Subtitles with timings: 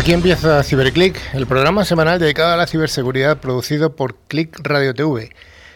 [0.00, 5.28] Aquí empieza CiberClick, el programa semanal dedicado a la ciberseguridad producido por Click Radio TV.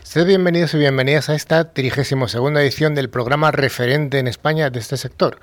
[0.02, 4.96] Sed bienvenidos y bienvenidas a esta 32 edición del programa referente en España de este
[4.96, 5.40] sector.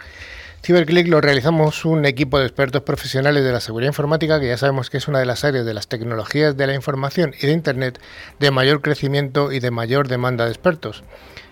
[0.66, 4.90] CiberClick lo realizamos un equipo de expertos profesionales de la seguridad informática que ya sabemos
[4.90, 8.00] que es una de las áreas de las tecnologías de la información y de Internet
[8.40, 11.04] de mayor crecimiento y de mayor demanda de expertos.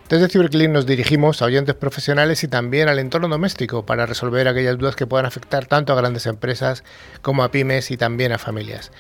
[0.10, 4.76] Desde CiberClick nos dirigimos a oyentes profesionales y también al entorno doméstico para resolver aquellas
[4.80, 6.84] dudas que puedan afectar tanto a grandes empresas
[7.22, 8.92] como a pymes y también a familias.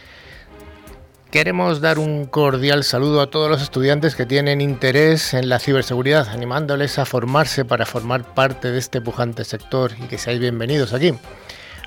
[1.31, 6.27] Queremos dar un cordial saludo a todos los estudiantes que tienen interés en la ciberseguridad,
[6.29, 11.15] animándoles a formarse para formar parte de este pujante sector y que seáis bienvenidos aquí.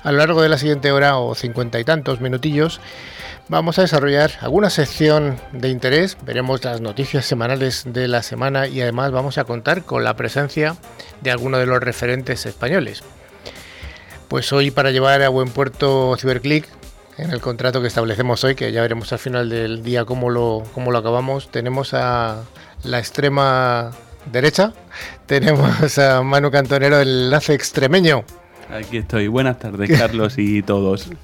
[0.03, 2.81] A lo largo de la siguiente hora o cincuenta y tantos minutillos
[3.47, 8.81] vamos a desarrollar alguna sección de interés, veremos las noticias semanales de la semana y
[8.81, 10.75] además vamos a contar con la presencia
[11.21, 13.01] de algunos de los referentes españoles.
[14.27, 16.67] Pues hoy para llevar a buen puerto CiberClick,
[17.17, 20.63] en el contrato que establecemos hoy, que ya veremos al final del día cómo lo,
[20.73, 22.43] cómo lo acabamos, tenemos a
[22.83, 23.91] la extrema
[24.31, 24.73] derecha,
[25.27, 28.25] tenemos a Manu Cantonero, el enlace extremeño.
[28.73, 29.27] Aquí estoy.
[29.27, 31.09] Buenas tardes, Carlos y todos.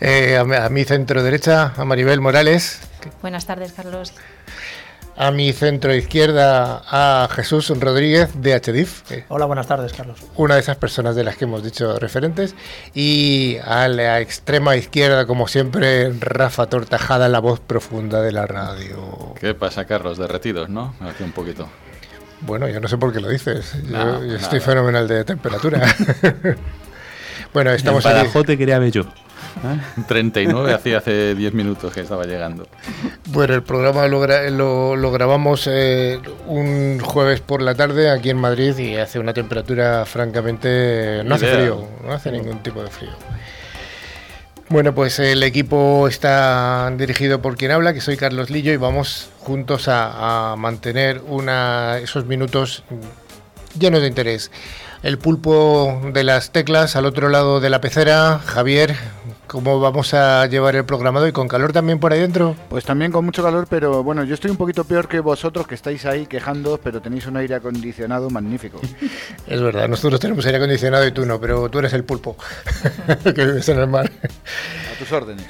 [0.00, 2.80] Eh, a, mi centro derecha, a Maribel Morales.
[3.22, 4.12] Buenas tardes, Carlos.
[5.16, 9.02] A mi centro izquierda, a Jesús Rodríguez de HDIF.
[9.28, 10.18] Hola, buenas tardes, Carlos.
[10.36, 12.54] Una de esas personas de las que hemos dicho referentes.
[12.92, 19.34] Y a la extrema izquierda, como siempre, Rafa Tortajada, la voz profunda de la radio.
[19.40, 20.18] ¿Qué pasa, Carlos?
[20.18, 20.94] Derretidos, ¿no?
[21.00, 21.66] Aquí un poquito.
[22.46, 23.74] Bueno, yo no sé por qué lo dices.
[23.88, 25.80] yo, estoy fenomenal de temperatura.
[27.54, 29.04] bueno, estamos en te quería ver yo.
[30.08, 32.66] 39 hacía hace 10 minutos que estaba llegando.
[33.28, 38.76] Bueno, el programa lo, lo, grabamos eh, un jueves por la tarde aquí en Madrid
[38.78, 41.22] y hace una temperatura francamente...
[41.24, 43.10] No hace frío, no hace ningún tipo de frío.
[44.68, 49.28] Bueno, pues el equipo está dirigido por quien habla, que soy Carlos Lillo, y vamos
[49.44, 52.82] juntos a, mantener una, esos minutos
[53.78, 54.50] llenos de interés.
[55.02, 58.96] El pulpo de las teclas al otro lado de la pecera, Javier,
[59.54, 62.56] ¿Cómo vamos a llevar el programado y con calor también por ahí dentro?
[62.70, 65.76] Pues también con mucho calor, pero bueno, yo estoy un poquito peor que vosotros que
[65.76, 68.80] estáis ahí quejando, pero tenéis un aire acondicionado magnífico.
[69.46, 72.36] es verdad, nosotros tenemos aire acondicionado y tú no, pero tú eres el pulpo
[73.22, 74.10] que vives en el mar.
[74.92, 75.46] A tus órdenes.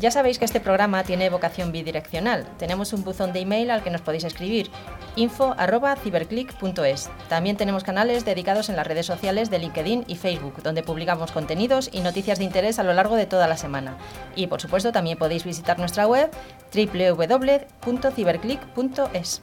[0.00, 2.46] Ya sabéis que este programa tiene vocación bidireccional.
[2.56, 4.70] Tenemos un buzón de email al que nos podéis escribir
[5.16, 7.10] info@ciberclick.es.
[7.28, 11.90] También tenemos canales dedicados en las redes sociales de LinkedIn y Facebook, donde publicamos contenidos
[11.92, 13.96] y noticias de interés a lo largo de toda la semana.
[14.36, 16.30] Y por supuesto, también podéis visitar nuestra web
[16.72, 19.42] www.ciberclick.es.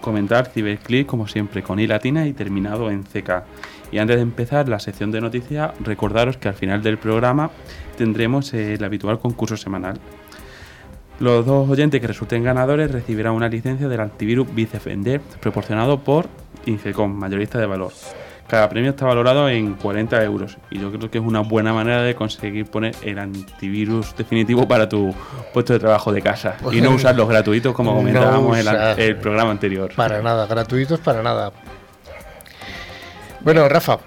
[0.00, 3.44] Comentar Ciberclick como siempre con i latina y terminado en CK.
[3.92, 7.50] Y antes de empezar la sección de noticias, recordaros que al final del programa
[7.96, 9.98] tendremos el habitual concurso semanal.
[11.20, 16.28] Los dos oyentes que resulten ganadores recibirán una licencia del antivirus Bitdefender proporcionado por
[16.66, 17.92] Infecom, mayorista de valor.
[18.48, 22.02] Cada premio está valorado en 40 euros y yo creo que es una buena manera
[22.02, 25.12] de conseguir poner el antivirus definitivo para tu
[25.52, 29.50] puesto de trabajo de casa y no usar los gratuitos como comentábamos en el programa
[29.50, 29.92] anterior.
[29.96, 31.52] Para nada, gratuitos para nada.
[33.40, 33.98] Bueno, Rafa,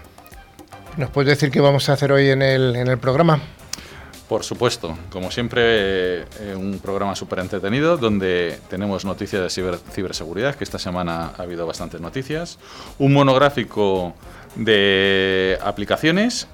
[0.95, 3.39] ¿nos puedes decir qué vamos a hacer hoy en el, en el programa?
[4.29, 10.63] Por supuesto, como siempre, eh, un programa súper entretenido donde tenemos noticias de ciberseguridad, que
[10.63, 12.59] esta semana ha habido bastantes noticias,
[12.99, 14.13] un monográfico
[14.55, 16.47] de aplicaciones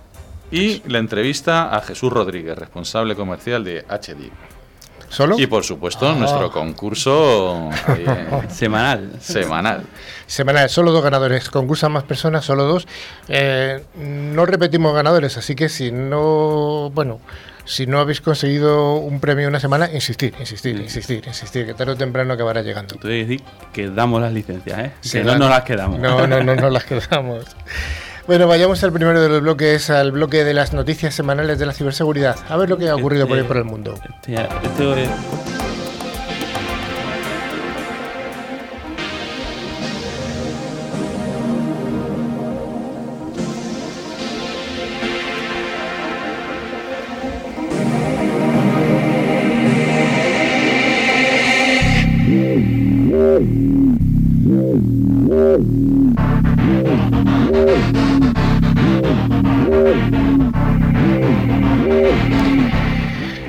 [0.52, 4.32] y la entrevista a Jesús Rodríguez, responsable comercial de HD.
[5.38, 6.16] Y por supuesto, ah.
[6.16, 7.70] nuestro concurso
[8.50, 9.14] semanal.
[9.20, 9.84] Semanal.
[10.28, 11.50] Semanal, solo dos ganadores.
[11.50, 12.88] Concursan más personas, solo dos.
[13.28, 17.20] Eh, no repetimos ganadores, así que si no, bueno,
[17.66, 21.98] si no habéis conseguido un premio una semana, insistir, insistir, insistir, insistir, que tarde o
[21.98, 22.96] temprano acabará llegando.
[22.96, 23.42] Tú decir
[23.74, 24.92] que damos las licencias, ¿eh?
[25.12, 26.00] que no nos las quedamos.
[26.00, 27.46] No, no, no, no las quedamos.
[28.28, 31.74] Bueno, vayamos al primero de los bloques, al bloque de las noticias semanales de la
[31.74, 32.36] ciberseguridad.
[32.50, 33.94] A ver lo que ha ocurrido por ahí por el mundo.
[33.94, 35.65] Este, este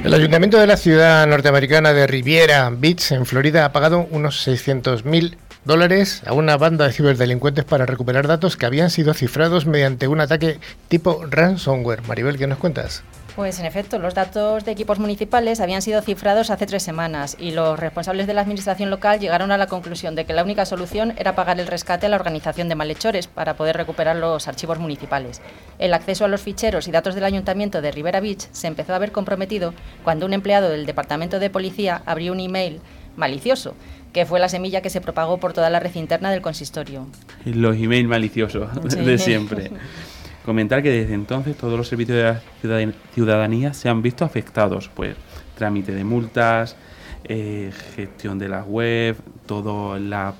[0.05, 5.37] El ayuntamiento de la ciudad norteamericana de Riviera Beach, en Florida, ha pagado unos 600.000
[5.65, 10.21] dólares a una banda de ciberdelincuentes para recuperar datos que habían sido cifrados mediante un
[10.21, 12.03] ataque tipo ransomware.
[12.03, 13.05] Maribel, ¿qué nos cuentas?
[13.37, 17.51] Pues en efecto, los datos de equipos municipales habían sido cifrados hace tres semanas y
[17.51, 21.13] los responsables de la administración local llegaron a la conclusión de que la única solución
[21.19, 25.43] era pagar el rescate a la organización de malhechores para poder recuperar los archivos municipales.
[25.79, 28.99] El acceso a los ficheros y datos del ayuntamiento de Rivera Beach se empezó a
[28.99, 32.81] ver comprometido cuando un empleado del departamento de policía abrió un email
[33.17, 33.75] malicioso
[34.15, 37.07] que fue la semilla que se propagó por toda la red interna del consistorio.
[37.45, 39.73] Los emails maliciosos de siempre.
[40.47, 42.17] Comentar que desde entonces todos los servicios
[42.63, 45.17] de la ciudadanía se han visto afectados, pues
[45.57, 46.77] trámite de multas,
[47.25, 50.35] eh, gestión de la web, toda la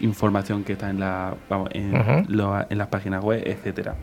[0.00, 1.34] información que está en, la,
[1.70, 3.94] en, las páginas web, etcétera.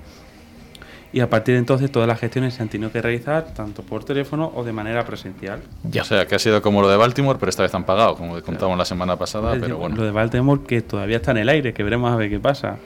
[1.13, 4.03] Y a partir de entonces todas las gestiones se han tenido que realizar tanto por
[4.03, 5.59] teléfono o de manera presencial.
[5.83, 6.01] Ya.
[6.01, 8.41] O sea, que ha sido como lo de Baltimore, pero esta vez han pagado, como
[8.41, 9.55] contamos la semana pasada.
[9.59, 9.95] pero bueno.
[9.95, 12.77] Lo de Baltimore que todavía está en el aire, que veremos a ver qué pasa.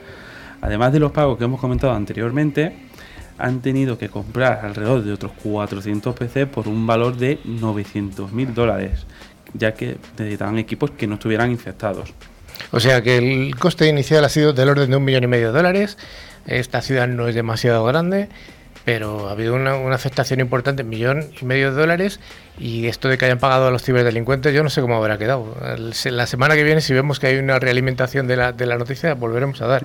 [0.64, 2.74] Además de los pagos que hemos comentado anteriormente,
[3.36, 8.54] han tenido que comprar alrededor de otros 400 PC por un valor de 900 mil
[8.54, 9.04] dólares,
[9.52, 12.14] ya que necesitaban equipos que no estuvieran infectados.
[12.70, 15.48] O sea que el coste inicial ha sido del orden de un millón y medio
[15.48, 15.98] de dólares.
[16.46, 18.30] Esta ciudad no es demasiado grande
[18.84, 22.20] pero ha habido una, afectación importante, millón y medio de dólares,
[22.58, 25.56] y esto de que hayan pagado a los ciberdelincuentes, yo no sé cómo habrá quedado.
[26.04, 29.14] La semana que viene, si vemos que hay una realimentación de la, de la noticia,
[29.14, 29.84] volveremos a dar.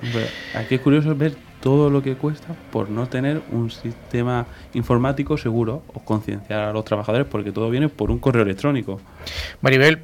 [0.54, 5.82] aquí es curioso ver todo lo que cuesta por no tener un sistema informático seguro
[5.94, 9.00] o concienciar a los trabajadores, porque todo viene por un correo electrónico.
[9.62, 10.02] Maribel,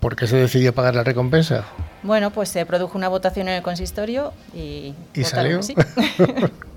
[0.00, 1.64] ¿por qué se decidió pagar la recompensa?
[2.02, 4.94] Bueno, pues se produjo una votación en el consistorio y...
[5.14, 5.60] ¿Y salió?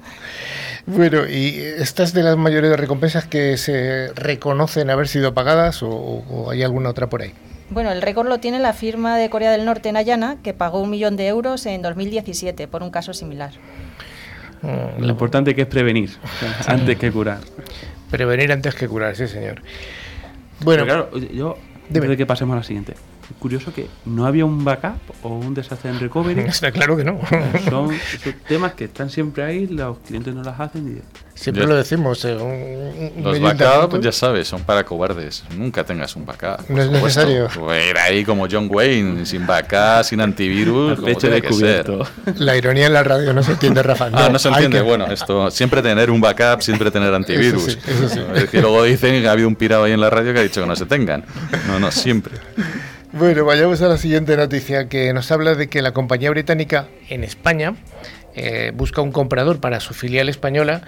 [0.85, 6.63] Bueno, ¿y estas de las mayores recompensas que se reconocen haber sido pagadas o, hay
[6.63, 7.33] alguna otra por ahí?
[7.69, 10.89] Bueno, el récord lo tiene la firma de Corea del Norte, Nayana, que pagó un
[10.89, 13.51] millón de euros en 2017 por un caso similar.
[14.61, 16.11] Mm, lo importante que es prevenir
[16.67, 17.39] antes que curar.
[18.09, 19.61] Prevenir antes que curar, sí, señor.
[20.59, 21.57] Bueno, claro, yo,
[21.87, 22.93] antes de que pasemos a la siguiente,
[23.39, 26.41] curioso que no había un backup o un desastre en recovery.
[26.47, 27.19] Está claro que no.
[27.69, 27.89] Son,
[28.47, 31.01] temas que están siempre ahí, los clientes no las hacen y
[31.41, 32.23] Siempre lo decimos.
[32.23, 35.43] Eh, los backups, ya sabes, son para cobardes.
[35.57, 36.69] Nunca tengas un backup.
[36.69, 37.47] No es necesario.
[37.55, 40.99] Pues ahí como John Wayne, sin backup, sin antivirus.
[40.99, 42.05] pecho descubierto.
[42.37, 44.11] La ironía en la radio no se entiende, Rafa.
[44.11, 44.81] No, ah, no se entiende.
[44.81, 47.75] Bueno, esto, siempre tener un backup, siempre tener antivirus.
[48.35, 50.43] Es que luego dicen que ha habido un pirado ahí en la radio que ha
[50.43, 51.25] dicho que no se tengan.
[51.67, 52.33] No, no, siempre.
[53.13, 57.25] Bueno, vayamos a la siguiente noticia que nos habla de que la compañía británica en
[57.25, 57.75] España
[58.35, 60.81] eh, busca un comprador para su filial española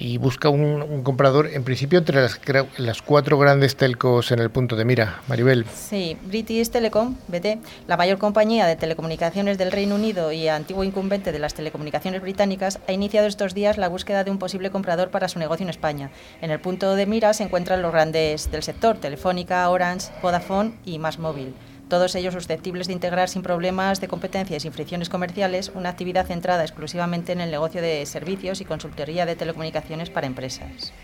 [0.00, 2.40] y busca un, comprador en principio entre las,
[2.78, 5.20] las, cuatro grandes telcos en el punto de mira.
[5.28, 5.66] Maribel.
[5.74, 11.32] Sí, British Telecom, BT, la mayor compañía de telecomunicaciones del Reino Unido y antiguo incumbente
[11.32, 15.28] de las telecomunicaciones británicas, ha iniciado estos días la búsqueda de un posible comprador para
[15.28, 16.10] su negocio en España.
[16.40, 20.98] En el punto de mira se encuentran los grandes del sector, Telefónica, Orange, Vodafone y
[20.98, 21.54] Más Móvil
[21.90, 26.26] todos ellos susceptibles de integrar sin problemas de competencia y sin fricciones comerciales una actividad
[26.26, 30.94] centrada exclusivamente en el negocio de servicios y consultoría de telecomunicaciones para empresas.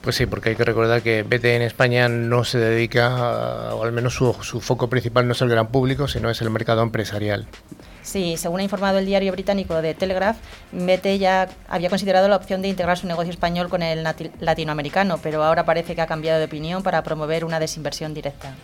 [0.00, 3.92] Pues sí, porque hay que recordar que BT en España no se dedica, o al
[3.92, 7.46] menos su, su foco principal no es el gran público, sino es el mercado empresarial.
[8.04, 10.36] Sí, según ha informado el diario británico de Telegraph,
[10.72, 14.06] Mete ya había considerado la opción de integrar su negocio español con el
[14.40, 18.54] latinoamericano, pero ahora parece que ha cambiado de opinión para promover una desinversión directa.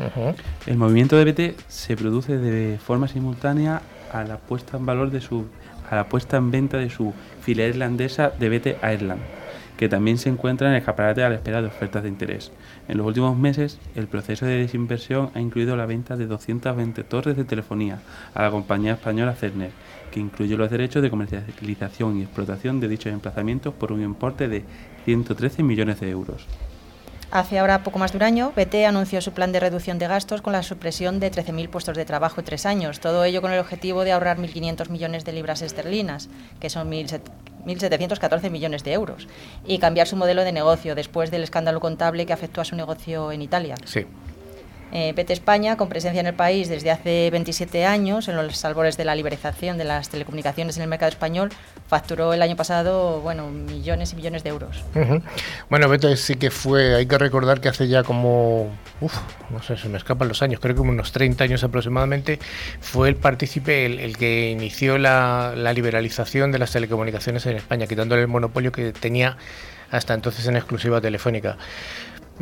[0.66, 3.80] El movimiento de BT se produce de forma simultánea
[4.12, 5.47] a la puesta en valor de su
[5.90, 9.39] a la puesta en venta de su filial irlandesa de BT Ireland
[9.80, 12.52] que también se encuentra en el escaparate a la espera de ofertas de interés.
[12.87, 17.34] En los últimos meses, el proceso de desinversión ha incluido la venta de 220 torres
[17.34, 18.02] de telefonía
[18.34, 19.70] a la compañía española Cerner,
[20.10, 24.64] que incluye los derechos de comercialización y explotación de dichos emplazamientos por un importe de
[25.06, 26.46] 113 millones de euros.
[27.32, 30.42] Hace ahora poco más de un año, BT anunció su plan de reducción de gastos
[30.42, 32.99] con la supresión de 13.000 puestos de trabajo en tres años.
[32.99, 38.50] Todo ello con el objetivo de ahorrar 1.500 millones de libras esterlinas, que son 1.714
[38.50, 39.28] millones de euros,
[39.64, 43.30] y cambiar su modelo de negocio después del escándalo contable que afectó a su negocio
[43.30, 43.76] en Italia.
[43.84, 44.06] Sí.
[44.92, 49.04] Eh, España, con presencia en el país desde hace 27 años, en los albores de
[49.04, 51.50] la liberalización de las telecomunicaciones en el mercado español,
[51.87, 54.85] facturó el año pasado bueno, millones y millones de euros.
[55.68, 58.70] Bueno, Beto sí que fue, hay que recordar que hace ya como,
[59.00, 59.16] uf,
[59.50, 62.38] no sé, se me escapan los años, creo que como unos 30 años aproximadamente,
[62.80, 68.23] fue el partícipe el, que inició la, la liberalización de las telecomunicaciones en España, quitándole
[68.23, 69.37] el monopolio que tenía
[69.90, 71.56] hasta entonces en exclusiva telefónica.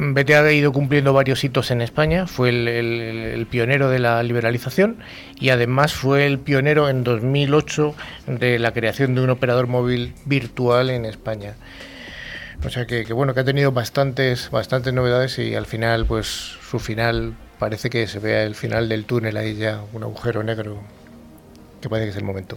[0.00, 4.98] BT ha ido cumpliendo varios hitos en España, fue el, pionero de la liberalización
[5.40, 7.96] y además fue el pionero en 2008
[8.28, 11.56] de la creación de un operador móvil virtual en España.
[12.64, 16.26] O sea que, que, bueno, que ha tenido bastantes, bastantes novedades y al final, pues
[16.26, 20.80] su final parece que se vea el final del túnel ahí ya, un agujero negro,
[21.80, 22.56] que parece que es el momento.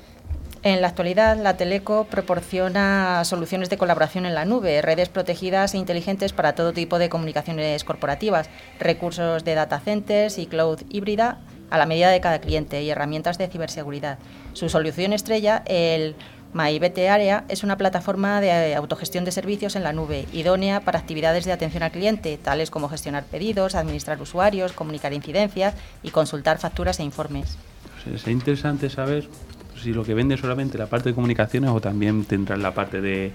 [0.63, 5.79] En la actualidad, la Teleco proporciona soluciones de colaboración en la nube, redes protegidas e
[5.79, 8.47] inteligentes para todo tipo de comunicaciones corporativas,
[8.79, 11.39] recursos de data centers y cloud híbrida
[11.71, 14.19] a la medida de cada cliente y herramientas de ciberseguridad.
[14.53, 16.15] Su solución estrella, el
[16.53, 21.45] MyBT Area, es una plataforma de autogestión de servicios en la nube, idónea para actividades
[21.45, 26.99] de atención al cliente, tales como gestionar pedidos, administrar usuarios, comunicar incidencias y consultar facturas
[26.99, 27.57] e informes.
[28.03, 29.27] Pues es interesante saber
[29.75, 33.31] si lo que vende solamente la parte de comunicaciones o también tendrá la parte de,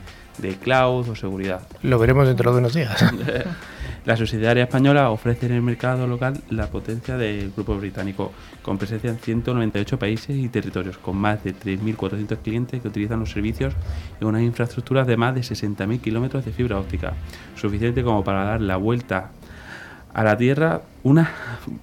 [0.63, 1.63] cloud o seguridad.
[1.83, 3.05] Lo veremos dentro de unos días.
[4.05, 9.11] la subsidiaria española ofrece en el mercado local la potencia del grupo británico, con presencia
[9.11, 13.75] en 198 países y territorios, con más de 3.400 clientes que utilizan los servicios
[14.21, 17.15] en unas infraestructuras de más de 60.000 kilómetros de fibra óptica,
[17.57, 19.31] suficiente como para dar la vuelta
[20.17, 21.31] a la Tierra una,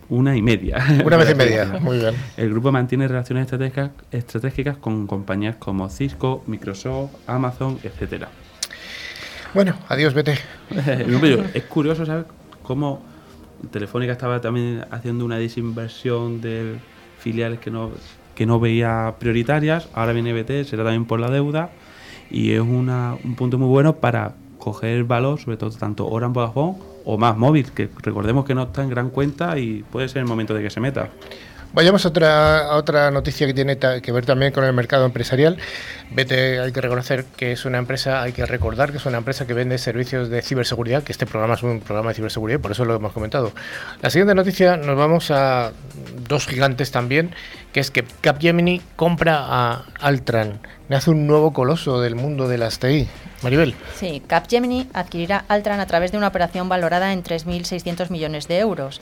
[0.10, 0.84] una y media.
[1.06, 2.16] Una vez y media, muy bien.
[2.36, 8.30] El grupo mantiene relaciones estratégicas, estratégicas con compañías como Cisco, Microsoft, Amazon, etcétera.
[9.54, 10.40] Bueno, adiós, vete.
[11.54, 12.26] es curioso saber
[12.64, 13.04] cómo
[13.70, 16.78] Telefónica estaba también haciendo una desinversión de
[17.20, 17.92] filiales que no,
[18.34, 19.90] que no veía prioritarias.
[19.94, 21.70] Ahora viene BT, será también por la deuda.
[22.32, 26.93] Y es una, un punto muy bueno para coger valor, sobre todo tanto Orange Vodafone
[27.06, 30.28] o más móvil, que recordemos que no está en gran cuenta y puede ser el
[30.28, 31.10] momento de que se meta.
[31.74, 35.58] Vayamos a otra, otra noticia que tiene que ver también con el mercado empresarial.
[36.12, 39.48] Vete, hay que reconocer que es una empresa, hay que recordar que es una empresa
[39.48, 42.86] que vende servicios de ciberseguridad, que este programa es un programa de ciberseguridad, por eso
[42.86, 43.54] lo hemos comentado.
[44.04, 45.72] La siguiente noticia nos vamos a
[46.28, 47.34] dos gigantes también,
[47.72, 50.60] que es que Capgemini compra a Altran,
[50.96, 53.08] hace un nuevo coloso del mundo de las TI.
[53.42, 53.76] Maribel.
[53.96, 59.02] Sí, Capgemini adquirirá Altran a través de una operación valorada en 3.600 millones de euros.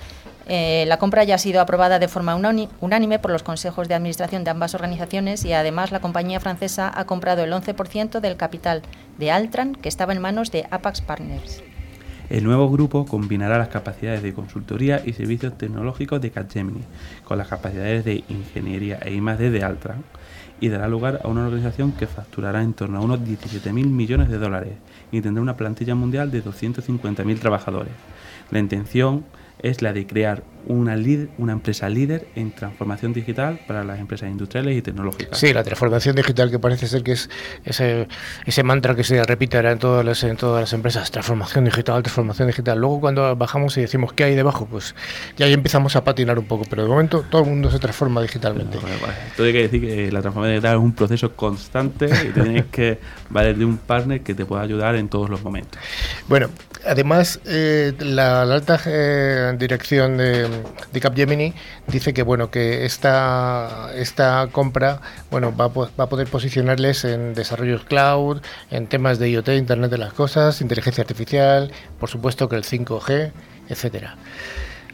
[0.54, 4.44] Eh, la compra ya ha sido aprobada de forma unánime por los consejos de administración
[4.44, 8.82] de ambas organizaciones y además la compañía francesa ha comprado el 11% del capital
[9.18, 11.64] de Altran que estaba en manos de Apax Partners.
[12.30, 16.84] El nuevo grupo combinará las capacidades de consultoría y servicios tecnológicos de Capgemini
[17.24, 20.04] con las capacidades de ingeniería e I+D de Altran
[20.60, 24.38] y dará lugar a una organización que facturará en torno a unos 17.000 millones de
[24.38, 24.74] dólares
[25.14, 27.94] y tendrá una plantilla mundial de 250.000 trabajadores.
[28.50, 29.24] La intención
[29.64, 30.98] es la de crear una,
[31.38, 35.38] una empresa líder en transformación digital para las empresas industriales y tecnológicas.
[35.38, 37.30] Sí, la transformación digital que parece ser que es
[37.64, 38.08] ese,
[38.46, 42.48] ese mantra que se repite en todas, las, en todas las empresas, transformación digital, transformación
[42.48, 42.80] digital.
[42.80, 44.96] Luego cuando bajamos y decimos qué hay debajo, pues
[45.38, 48.22] ya ahí empezamos a patinar un poco, pero de momento todo el mundo se transforma
[48.22, 48.78] digitalmente.
[48.78, 53.00] Esto hay que decir que la transformación digital es un proceso constante y tienes que
[53.30, 55.80] valer de un partner que te pueda ayudar en todos los momentos.
[56.28, 56.50] Bueno,
[56.86, 60.48] además eh, la, alta eh, dirección de
[60.92, 61.54] de Capgemini
[61.88, 67.84] dice que bueno que esta, esta compra bueno va, va a poder posicionarles en desarrollos
[67.84, 72.64] cloud, en temas de IoT, Internet de las Cosas, inteligencia artificial, por supuesto que el
[72.64, 73.32] 5G,
[73.70, 74.18] etcétera.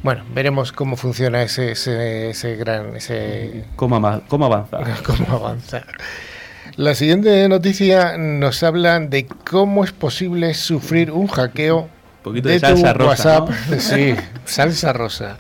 [0.04, 2.96] Bueno, veremos cómo funciona ese, ese, gran...
[2.96, 4.80] Ese, ¿Cómo, cómo avanza?
[5.06, 5.84] ¿Cómo avanza?
[6.76, 11.90] La siguiente noticia nos habla de cómo es posible sufrir un hackeo
[12.28, 13.40] poquito de, salsa rosa.
[13.40, 14.16] WhatsApp, sí,
[14.46, 15.38] salsa rosa.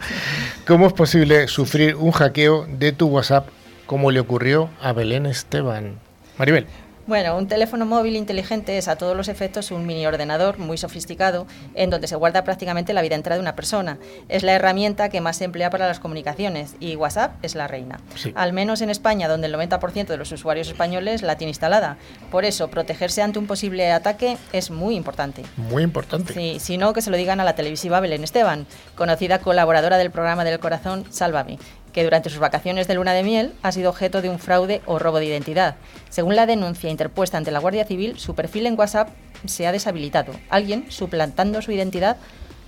[0.66, 3.48] ¿Cómo es posible sufrir un hackeo de tu WhatsApp
[3.86, 6.00] como le ocurrió a Belén Esteban?
[6.38, 6.68] Maribel.
[7.08, 11.48] Bueno, un teléfono móvil inteligente es a todos los efectos un mini ordenador muy sofisticado
[11.74, 13.98] en donde se guarda prácticamente la vida entera de una persona.
[14.28, 18.02] Es la herramienta que más se emplea para las comunicaciones y WhatsApp es la reina.
[18.36, 21.96] Al menos en España, donde el 90% de los usuarios españoles la tiene instalada.
[22.30, 25.44] Por eso, protegerse ante un posible ataque es muy importante.
[25.56, 26.34] Muy importante.
[26.34, 30.12] Sí, si no, que se lo digan a la televisiva Belén Esteban, conocida colaboradora del
[30.12, 31.58] programa del corazón Sálvame
[31.94, 35.00] que durante sus vacaciones de luna de miel ha sido objeto de un fraude o
[35.00, 35.76] robo de identidad.
[36.10, 39.10] Según la denuncia interpuesta ante la Guardia Civil, su perfil en WhatsApp
[39.46, 40.34] se ha deshabilitado.
[40.50, 42.18] Alguien, suplantando su identidad,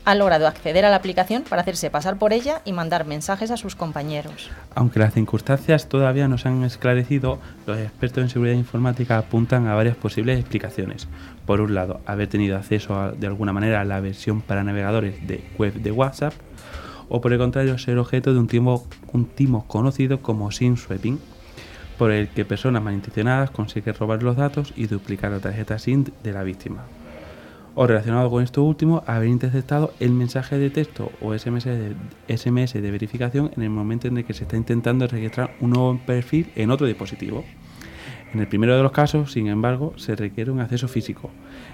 [0.05, 3.57] ha logrado acceder a la aplicación para hacerse pasar por ella y mandar mensajes a
[3.57, 4.49] sus compañeros.
[4.73, 9.75] Aunque las circunstancias todavía no se han esclarecido, los expertos en seguridad informática apuntan a
[9.75, 11.07] varias posibles explicaciones.
[11.45, 15.43] Por un lado, haber tenido acceso de alguna manera a la versión para navegadores de
[15.57, 16.33] web de WhatsApp
[17.09, 21.19] o por el contrario ser objeto de un timo, un conocido como SIM swapping,
[21.97, 26.31] por el que personas malintencionadas consiguen robar los datos y duplicar la tarjeta SIM de
[26.31, 26.85] la víctima.
[27.75, 31.95] o relacionado con esto último, haber interceptado el mensaje de texto o SMS de,
[32.27, 35.99] SMS de verificación en el momento en el que se está intentando registrar un nuevo
[36.05, 37.45] perfil en otro dispositivo.
[38.33, 41.31] En el primero de los casos, sin embargo, se requiere un acceso físico.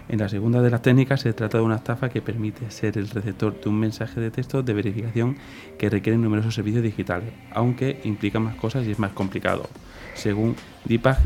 [0.07, 3.09] En la segunda de las técnicas se trata de una estafa que permite ser el
[3.09, 5.37] receptor de un mensaje de texto de verificación
[5.79, 9.67] que requiere numerosos servicios digitales, aunque implica más cosas y es más complicado,
[10.13, 11.19] según Deepak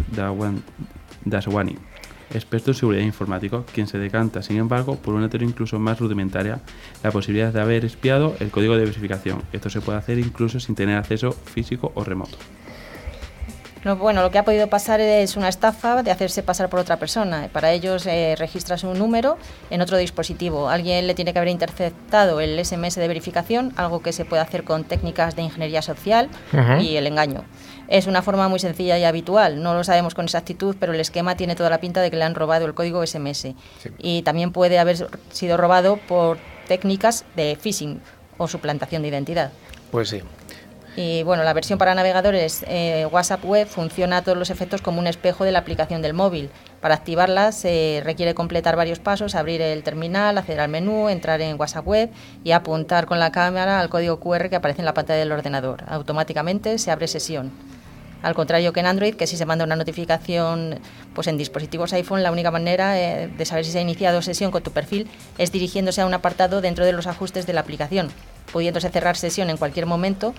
[1.25, 1.75] Daswani,
[2.33, 6.61] experto en seguridad informática, quien se decanta, sin embargo, por una teoría incluso más rudimentaria,
[7.03, 9.41] la posibilidad de haber espiado el código de verificación.
[9.51, 12.37] Esto se puede hacer incluso sin tener acceso físico o remoto
[13.83, 17.49] bueno, lo que ha podido pasar es una estafa de hacerse pasar por otra persona.
[17.51, 19.37] Para ellos eh, registras un número
[19.69, 20.69] en otro dispositivo.
[20.69, 24.63] Alguien le tiene que haber interceptado el SMS de verificación, algo que se puede hacer
[24.63, 26.29] con técnicas de ingeniería social
[26.81, 27.45] y el engaño.
[27.87, 29.63] Es una forma muy sencilla y habitual.
[29.63, 32.23] No lo sabemos con exactitud, pero el esquema tiene toda la pinta de que le
[32.23, 33.47] han robado el código SMS.
[33.97, 38.01] Y también puede haber sido robado por técnicas de phishing
[38.37, 39.51] o suplantación de identidad.
[39.91, 40.21] Pues sí.
[40.95, 44.99] Y bueno, la versión para navegadores eh, WhatsApp Web funciona a todos los efectos como
[44.99, 46.49] un espejo de la aplicación del móvil.
[46.81, 51.59] Para activarla se requiere completar varios pasos, abrir el terminal, acceder al menú, entrar en
[51.59, 52.09] WhatsApp Web
[52.43, 55.83] y apuntar con la cámara al código QR que aparece en la pantalla del ordenador.
[55.87, 57.51] Automáticamente se abre sesión.
[58.21, 60.79] Al contrario que en Android, que si se manda una notificación
[61.13, 64.51] pues en dispositivos iPhone, la única manera eh, de saber si se ha iniciado sesión
[64.51, 68.09] con tu perfil es dirigiéndose a un apartado dentro de los ajustes de la aplicación,
[68.51, 70.33] pudiéndose cerrar sesión en cualquier momento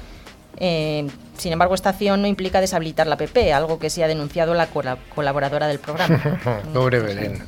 [0.57, 4.53] eh, sin embargo, esta acción no implica deshabilitar la app, algo que se ha denunciado
[4.53, 6.21] la colaboradora del programa.
[6.75, 7.43] Pobre Belén.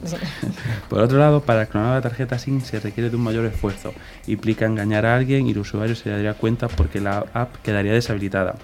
[0.89, 3.93] Por otro lado, para clonar la tarjeta SIM se requiere de un mayor esfuerzo.
[4.27, 8.55] Implica engañar a alguien y el usuario se daría cuenta porque la app quedaría deshabilitada.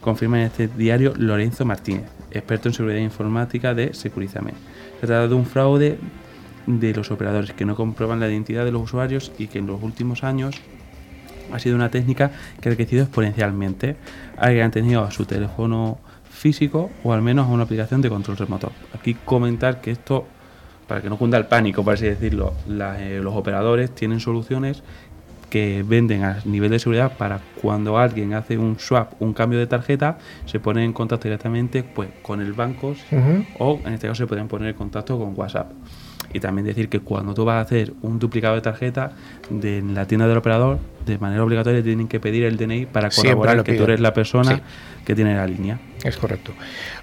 [0.00, 4.52] Confirma en este diario Lorenzo Martínez, experto en seguridad informática de Securizame.
[5.00, 5.98] Se trata de un fraude
[6.66, 9.80] de los operadores que no comprueban la identidad de los usuarios y que en los
[9.80, 10.56] últimos años
[11.52, 12.30] ha sido una técnica
[12.60, 13.96] que ha crecido exponencialmente.
[14.36, 18.36] Alguien ha tenido a su teléfono físico o al menos a una aplicación de control
[18.36, 18.70] remoto.
[18.94, 20.26] Aquí comentar que esto,
[20.86, 24.82] para que no cunda el pánico, por así decirlo, eh, los operadores tienen soluciones
[25.50, 29.66] que venden a nivel de seguridad para cuando alguien hace un swap, un cambio de
[29.66, 32.94] tarjeta, se pone en contacto directamente pues, con el banco
[33.58, 35.70] o en este caso se pueden poner en contacto con WhatsApp.
[36.32, 39.12] Y también decir que cuando tú vas a hacer un duplicado de tarjeta
[39.48, 43.62] de la tienda del operador, de manera obligatoria tienen que pedir el DNI para corroborar
[43.62, 44.60] que tú eres la persona
[45.04, 45.78] que tiene la línea.
[46.02, 46.52] Es correcto.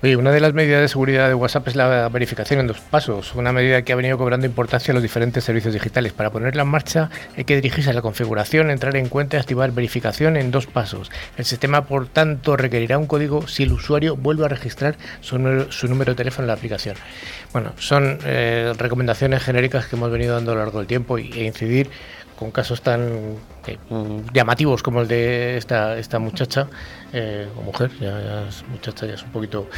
[0.02, 3.34] Oye, una de las medidas de seguridad de WhatsApp es la verificación en dos pasos,
[3.34, 6.12] una medida que ha venido cobrando importancia en los diferentes servicios digitales.
[6.13, 9.72] Para ponerla en marcha hay que dirigirse a la configuración, entrar en cuenta y activar
[9.72, 11.12] verificación en dos pasos.
[11.38, 15.66] El sistema, por tanto, requerirá un código si el usuario vuelve a registrar su número,
[16.12, 16.96] de teléfono en la aplicación.
[17.54, 21.32] Bueno, son eh, recomendaciones genéricas que hemos venido dando a lo largo del tiempo y,
[21.32, 21.89] e incidir
[22.38, 23.78] con casos tan eh,
[24.34, 26.67] llamativos como el de esta, esta muchacha
[27.12, 29.69] eh, o mujer, ya, es muchacha, ya es un poquito...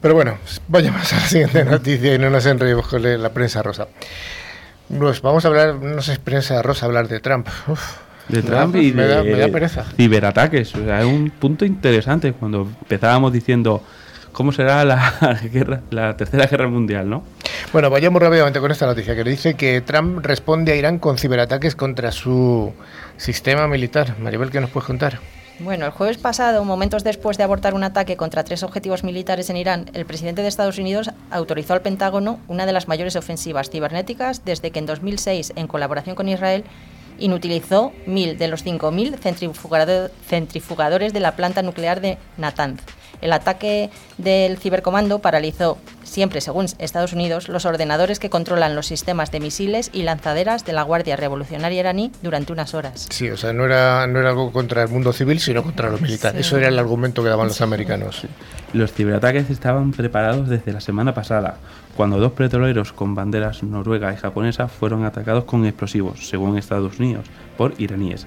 [0.00, 3.88] Pero bueno, vayamos a la siguiente noticia y no nos enredemos con la prensa rosa.
[4.88, 7.48] Pues vamos a hablar, no sé, prensa rosa, hablar de Trump.
[8.28, 9.84] de Trump y de pereza.
[9.96, 10.74] ciberataques.
[10.74, 13.82] O sea, es un punto interesante cuando empezábamos diciendo
[14.36, 17.22] cómo será la, guerra, la tercera guerra mundial, ¿no?
[17.72, 21.74] Bueno, vayamos rápidamente con esta noticia que dice que Trump responde a Irán con ciberataques
[21.74, 22.74] contra su
[23.16, 24.18] sistema militar.
[24.18, 25.20] Maribel, ¿qué nos puedes contar?
[25.58, 29.56] Bueno, el jueves pasado, momentos después de abortar un ataque contra tres objetivos militares en
[29.56, 34.44] Irán, el presidente de Estados Unidos autorizó al Pentágono una de las mayores ofensivas cibernéticas
[34.44, 36.64] desde que en 2006, en colaboración con Israel,
[37.18, 42.82] inutilizó mil de los 5.000 centrifugadores de la planta nuclear de Natanz
[43.20, 49.30] el ataque del cibercomando paralizó, siempre según Estados Unidos, los ordenadores que controlan los sistemas
[49.30, 53.06] de misiles y lanzaderas de la Guardia Revolucionaria iraní durante unas horas.
[53.10, 56.00] Sí, o sea, no era, no era algo contra el mundo civil, sino contra los
[56.00, 56.46] militares.
[56.46, 58.22] Eso era el argumento que daban los americanos.
[58.72, 61.58] Los ciberataques estaban preparados desde la semana pasada,
[61.96, 67.26] cuando dos petroleros con banderas noruega y japonesa fueron atacados con explosivos, según Estados Unidos,
[67.56, 68.26] por iraníes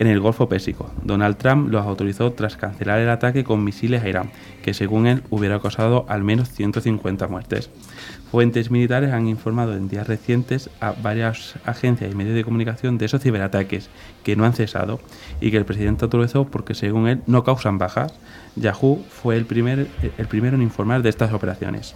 [0.00, 0.90] en el Golfo Pérsico.
[1.04, 4.30] Donald Trump los autorizó tras cancelar el ataque con misiles a Irán,
[4.62, 7.68] que según él hubiera causado al menos 150 muertes.
[8.30, 13.04] Fuentes militares han informado en días recientes a varias agencias y medios de comunicación de
[13.04, 13.90] esos ciberataques
[14.24, 15.00] que no han cesado
[15.38, 18.14] y que el presidente autorizó porque según él no causan bajas.
[18.56, 19.86] Yahoo fue el, primer,
[20.16, 21.94] el primero en informar de estas operaciones.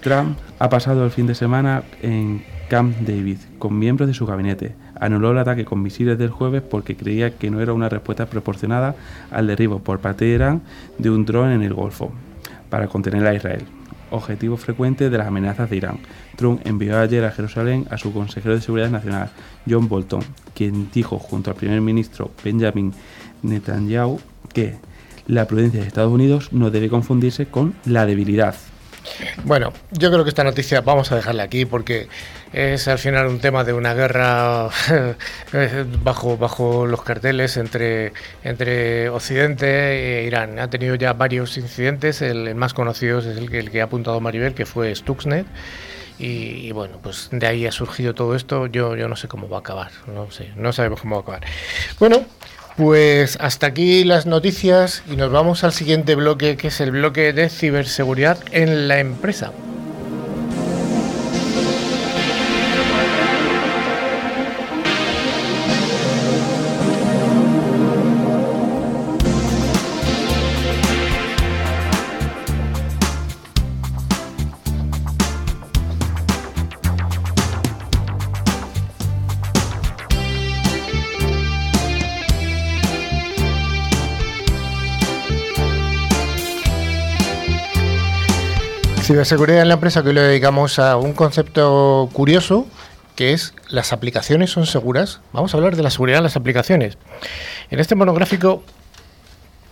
[0.00, 4.74] Trump ha pasado el fin de semana en Camp David con miembros de su gabinete
[5.00, 8.94] anuló el ataque con misiles del jueves porque creía que no era una respuesta proporcionada
[9.30, 10.62] al derribo por parte de Irán
[10.98, 12.12] de un dron en el Golfo
[12.70, 13.64] para contener a Israel.
[14.10, 15.98] objetivo frecuente de las amenazas de Irán.
[16.36, 19.30] Trump envió ayer a Jerusalén a su consejero de Seguridad Nacional,
[19.68, 20.22] John Bolton,
[20.54, 22.92] quien dijo junto al primer ministro Benjamin
[23.42, 24.20] Netanyahu
[24.52, 24.76] que
[25.26, 28.54] la prudencia de Estados Unidos no debe confundirse con la debilidad.
[29.44, 32.08] Bueno, yo creo que esta noticia vamos a dejarla aquí porque
[32.52, 34.68] es al final un tema de una guerra
[36.02, 38.12] bajo, bajo los carteles entre,
[38.42, 40.58] entre Occidente e Irán.
[40.58, 44.20] Ha tenido ya varios incidentes, el, más conocido es el que, el que ha apuntado
[44.20, 45.46] Maribel, que fue Stuxnet.
[46.16, 48.68] Y, bueno, pues de ahí ha surgido todo esto.
[48.68, 51.38] Yo, yo no sé cómo va a acabar, no sé, no sabemos cómo va a
[51.38, 51.50] acabar.
[51.98, 52.24] Bueno,
[52.76, 57.32] pues hasta aquí las noticias y nos vamos al siguiente bloque, que es el bloque
[57.32, 59.52] de ciberseguridad en la empresa.
[89.04, 92.66] Ciberseguridad en la empresa que le dedicamos a un concepto curioso
[93.16, 95.20] que es las aplicaciones son seguras.
[95.34, 96.96] Vamos a hablar de la seguridad de las aplicaciones.
[97.70, 98.62] En este monográfico,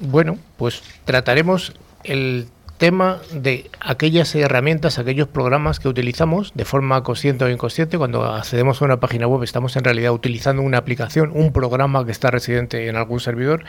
[0.01, 1.73] bueno, pues trataremos
[2.05, 7.97] el tema de aquellas herramientas, aquellos programas que utilizamos de forma consciente o inconsciente.
[7.97, 12.13] Cuando accedemos a una página web estamos en realidad utilizando una aplicación, un programa que
[12.13, 13.65] está residente en algún servidor.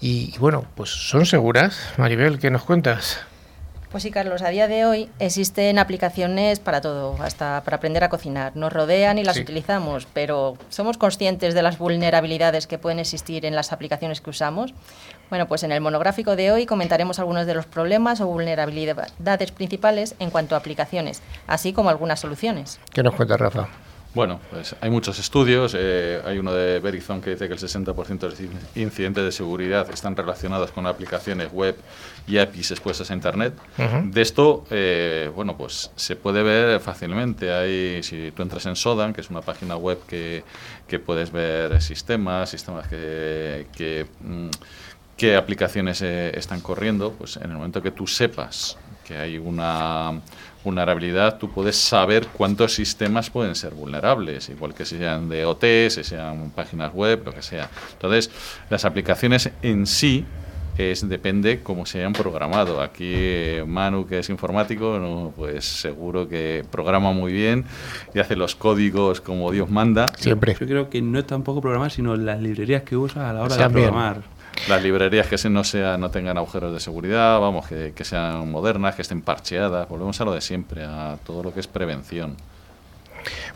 [0.00, 1.80] Y bueno, pues son seguras.
[1.96, 3.26] Maribel, ¿qué nos cuentas?
[3.94, 8.08] Pues sí, Carlos, a día de hoy existen aplicaciones para todo, hasta para aprender a
[8.08, 8.56] cocinar.
[8.56, 13.54] Nos rodean y las utilizamos, pero ¿somos conscientes de las vulnerabilidades que pueden existir en
[13.54, 14.74] las aplicaciones que usamos?
[15.30, 20.16] Bueno, pues en el monográfico de hoy comentaremos algunos de los problemas o vulnerabilidades principales
[20.18, 22.80] en cuanto a aplicaciones, así como algunas soluciones.
[22.92, 23.68] ¿Qué nos cuenta Rafa?
[24.14, 25.74] Bueno, pues hay muchos estudios.
[25.76, 28.38] Eh, hay uno de Verizon que dice que el 60% de los
[28.76, 31.76] incidentes de seguridad están relacionados con aplicaciones web
[32.28, 33.54] y APIs expuestas a Internet.
[34.04, 37.52] De esto, eh, bueno, pues se puede ver fácilmente.
[37.52, 40.44] Hay, si tú entras en Sodan, que es una página web que,
[40.86, 44.50] que puedes ver sistemas, sistemas que, que mm,
[45.16, 50.20] qué aplicaciones eh, están corriendo, pues en el momento que tú sepas que hay una
[50.64, 56.02] vulnerabilidad, tú puedes saber cuántos sistemas pueden ser vulnerables, igual que sean de OT, si
[56.02, 57.68] sean páginas web, lo que sea.
[57.92, 58.30] Entonces,
[58.70, 60.24] las aplicaciones en sí
[60.78, 62.80] es, depende cómo se hayan programado.
[62.80, 67.64] Aquí eh, Manu, que es informático, pues seguro que programa muy bien
[68.14, 70.06] y hace los códigos como Dios manda.
[70.18, 70.56] Siempre.
[70.58, 73.56] Yo creo que no es tampoco programar, sino las librerías que usa a la hora
[73.56, 74.33] de programar
[74.68, 79.02] las librerías que no sea no tengan agujeros de seguridad, vamos, que, sean modernas, que
[79.02, 82.36] estén parcheadas, volvemos a lo de siempre, a todo lo que es prevención.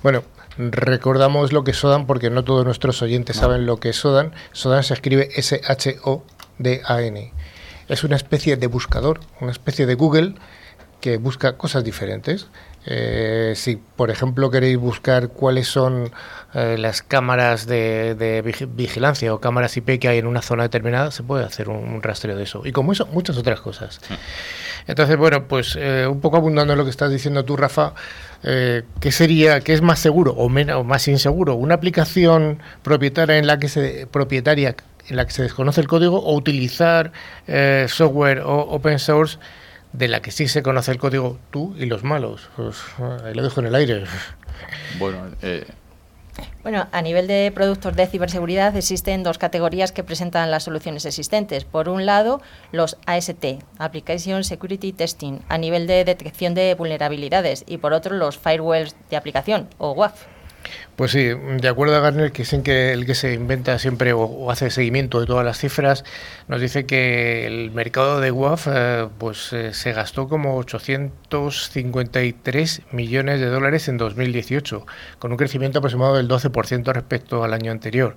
[0.02, 0.22] Bueno,
[0.58, 4.32] recordamos lo que es Sodan porque no todos nuestros oyentes saben lo que es Sodan.
[4.52, 7.32] Sodan se escribe S-H-O-D-A-N.
[7.88, 10.34] Es una especie de buscador, una especie de Google
[11.00, 12.48] que busca cosas diferentes.
[12.86, 16.10] Eh, si, por ejemplo, queréis buscar cuáles son
[16.54, 18.42] eh, las cámaras de,
[18.74, 22.36] vigilancia o cámaras IP que hay en una zona determinada, se puede hacer un, rastreo
[22.36, 22.62] de eso.
[22.64, 24.00] Y como eso, muchas otras cosas.
[24.86, 27.92] Entonces, bueno, pues eh, un poco abundando en lo que estás diciendo tú, Rafa,
[28.42, 31.56] ¿qué sería, qué es más seguro o, menos, más inseguro?
[31.56, 34.76] ¿Una aplicación propietaria en la que se, propietaria
[35.08, 37.12] en la que se desconoce el código o utilizar
[37.88, 39.38] software o open source
[39.92, 42.48] de la que sí se conoce el código tú y los malos.
[42.56, 42.76] Pues,
[43.24, 44.04] ahí lo dejo en el aire.
[44.98, 45.66] Bueno, eh,
[46.62, 51.64] bueno, a nivel de productos de ciberseguridad existen dos categorías que presentan las soluciones existentes.
[51.64, 52.40] Por un lado,
[52.72, 53.44] los AST,
[53.78, 59.16] Application Security Testing, a nivel de detección de vulnerabilidades, y por otro, los firewalls de
[59.16, 60.26] aplicación, o WAF.
[60.98, 64.50] Pues sí, de acuerdo a Garner, que es que el que se inventa siempre o,
[64.50, 66.02] hace seguimiento de todas las cifras,
[66.48, 73.38] nos dice que el mercado de WAF eh, pues, eh, se gastó como 853 millones
[73.38, 74.84] de dólares en 2018,
[75.20, 78.14] con un crecimiento aproximado del 12% respecto al año anterior.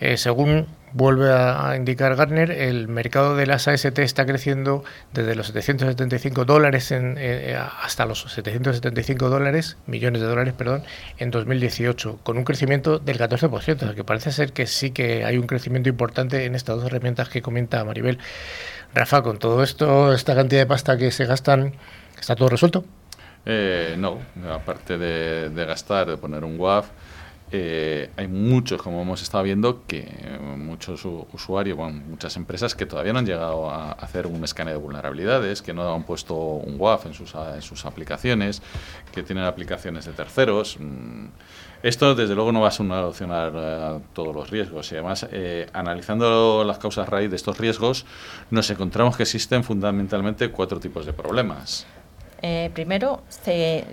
[0.00, 5.48] Eh, según vuelve a indicar Gartner, el mercado de las AST está creciendo desde los
[5.48, 10.84] 775 dólares en, eh, hasta los 775 dólares, millones de dólares, perdón,
[11.18, 15.24] en 2018, con un crecimiento del 14%, o sea que parece ser que sí que
[15.24, 18.18] hay un crecimiento importante en estas dos herramientas que comenta Maribel.
[18.94, 21.74] Rafa, con todo esto, esta cantidad de pasta que se gastan,
[22.20, 22.84] ¿está todo resuelto?
[23.44, 26.86] Eh, no, aparte de, de gastar, de poner un WAF,
[27.52, 30.06] eh, hay muchos, como hemos estado viendo, que
[30.56, 34.80] muchos usuarios, bueno, muchas empresas que todavía no han llegado a hacer un escaneo de
[34.80, 38.62] vulnerabilidades, que no han puesto un WAF en sus, en sus aplicaciones,
[39.12, 40.78] que tienen aplicaciones de terceros.
[40.80, 41.26] Mm,
[41.84, 44.90] esto, desde luego, no va a solucionar uh, todos los riesgos.
[44.90, 48.06] Y además, eh, analizando las causas raíz de estos riesgos,
[48.50, 51.86] nos encontramos que existen fundamentalmente cuatro tipos de problemas.
[52.46, 53.22] Eh, primero,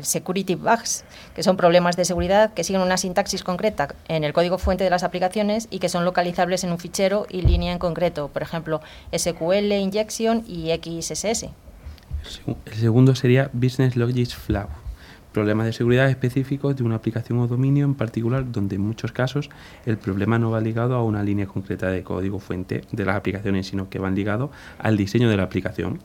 [0.01, 4.57] security bugs, que son problemas de seguridad que siguen una sintaxis concreta en el código
[4.57, 8.27] fuente de las aplicaciones y que son localizables en un fichero y línea en concreto,
[8.27, 8.81] por ejemplo,
[9.17, 11.45] SQL injection y XSS.
[12.65, 14.67] El segundo sería business logic flaw,
[15.31, 19.49] problemas de seguridad específicos de una aplicación o dominio en particular, donde en muchos casos
[19.85, 23.67] el problema no va ligado a una línea concreta de código fuente de las aplicaciones,
[23.67, 26.01] sino que van ligados al diseño de la aplicación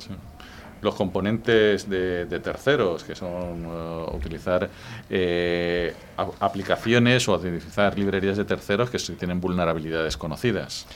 [0.86, 4.70] los componentes de, terceros, que son uh, utilizar
[5.10, 5.92] eh,
[6.40, 10.86] aplicaciones o utilizar librerías de terceros que tienen vulnerabilidades conocidas.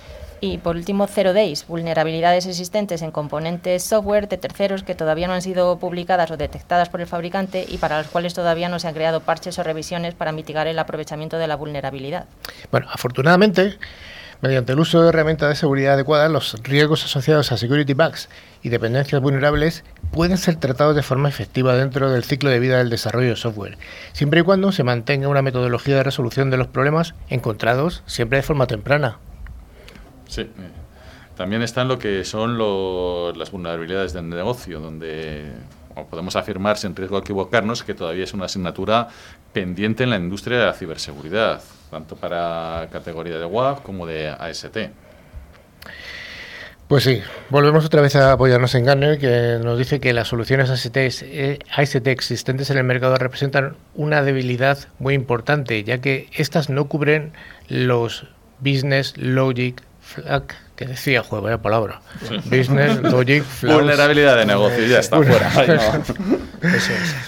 [0.40, 5.34] Y por último, Zero Days, vulnerabilidades existentes en componentes software de terceros que todavía no
[5.34, 8.88] han sido publicadas o detectadas por el fabricante y para las cuales todavía no se
[8.88, 12.24] han creado parches o revisiones para mitigar el aprovechamiento de la vulnerabilidad.
[12.70, 13.76] Bueno, afortunadamente,
[14.42, 18.30] Mediante el uso de herramientas de seguridad adecuadas, los riesgos asociados a security bugs
[18.62, 22.88] y dependencias vulnerables pueden ser tratados de forma efectiva dentro del ciclo de vida del
[22.88, 23.76] desarrollo de software,
[24.12, 28.42] siempre y cuando se mantenga una metodología de resolución de los problemas encontrados siempre de
[28.42, 29.18] forma temprana.
[30.26, 30.48] Sí.
[31.36, 32.56] También están lo que son
[33.38, 35.52] las vulnerabilidades del negocio, donde
[36.08, 39.08] podemos afirmar sin riesgo de equivocarnos que todavía es una asignatura
[39.52, 44.76] pendiente en la industria de la ciberseguridad tanto para categoría de WAF como de AST.
[46.90, 50.70] Pues sí, volvemos otra vez a apoyarnos en Gartner, que nos dice que las soluciones
[50.70, 51.58] AST, eh,
[52.06, 57.32] existentes en el mercado representan una debilidad muy importante, ya que estas no cubren
[57.68, 58.26] los
[58.58, 60.46] business logic flag
[60.80, 62.00] que decía, juego, vaya palabra.
[62.46, 65.52] Business, logic, Vulnerabilidad de negocio, ya está fuera.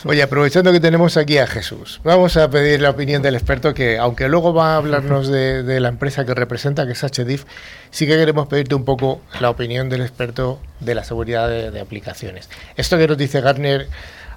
[0.07, 3.99] Oye, aprovechando que tenemos aquí a Jesús, vamos a pedir la opinión del experto que,
[3.99, 7.45] aunque luego va a hablarnos de, la empresa que representa, que es HDIF,
[7.91, 12.49] sí que queremos pedirte un poco la opinión del experto de la seguridad de, aplicaciones.
[12.79, 13.87] Esto que nos dice Gartner,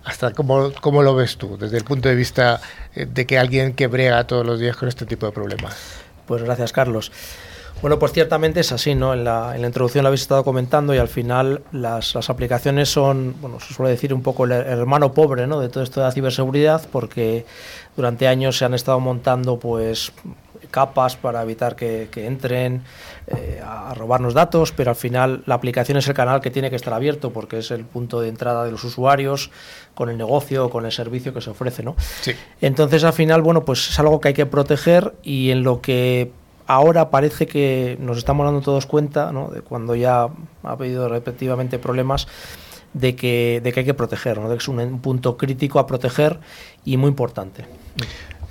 [0.03, 2.59] hasta cómo, cómo, lo ves tú, desde el punto de vista
[2.93, 6.01] eh, de que alguien que brega todos los días con este tipo de problemas.
[6.25, 7.13] Pues gracias, Carlos.
[7.81, 9.13] Bueno, pues ciertamente es así, ¿no?
[9.13, 13.73] En la, introducción lo habéis estado comentando y al final las, aplicaciones son, bueno, se
[13.73, 15.59] suele decir un poco el, hermano pobre, ¿no?
[15.59, 17.45] De todo esto de la ciberseguridad, porque
[17.95, 20.11] durante años se han estado montando, pues,
[20.71, 22.81] capas para evitar que, entren
[23.27, 26.75] eh, a robarnos datos, pero al final la aplicación es el canal que tiene que
[26.75, 29.51] estar abierto porque es el punto de entrada de los usuarios
[29.93, 31.95] con el negocio o con el servicio que se ofrece, ¿no?
[32.21, 32.33] Sí.
[32.61, 36.31] Entonces al final, bueno, pues es algo que hay que proteger y en lo que
[36.67, 39.49] ahora parece que nos estamos dando todos cuenta, ¿no?
[39.49, 40.23] de cuando ya
[40.63, 42.27] ha habido repetitivamente problemas,
[42.93, 44.49] de que, de que hay que proteger, ¿no?
[44.49, 46.39] de que es un, punto crítico a proteger
[46.85, 47.65] y muy importante.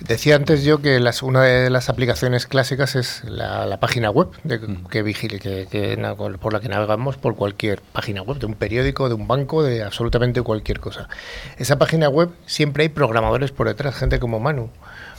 [0.00, 4.60] Decía antes yo que las, una de las aplicaciones clásicas es la, página web de,
[4.90, 5.98] que vigile, que,
[6.40, 9.82] por la que navegamos por cualquier página web, de un periódico, de un banco, de
[9.82, 11.08] absolutamente cualquier cosa.
[11.56, 14.68] Esa página web siempre hay programadores por detrás, gente como Manu,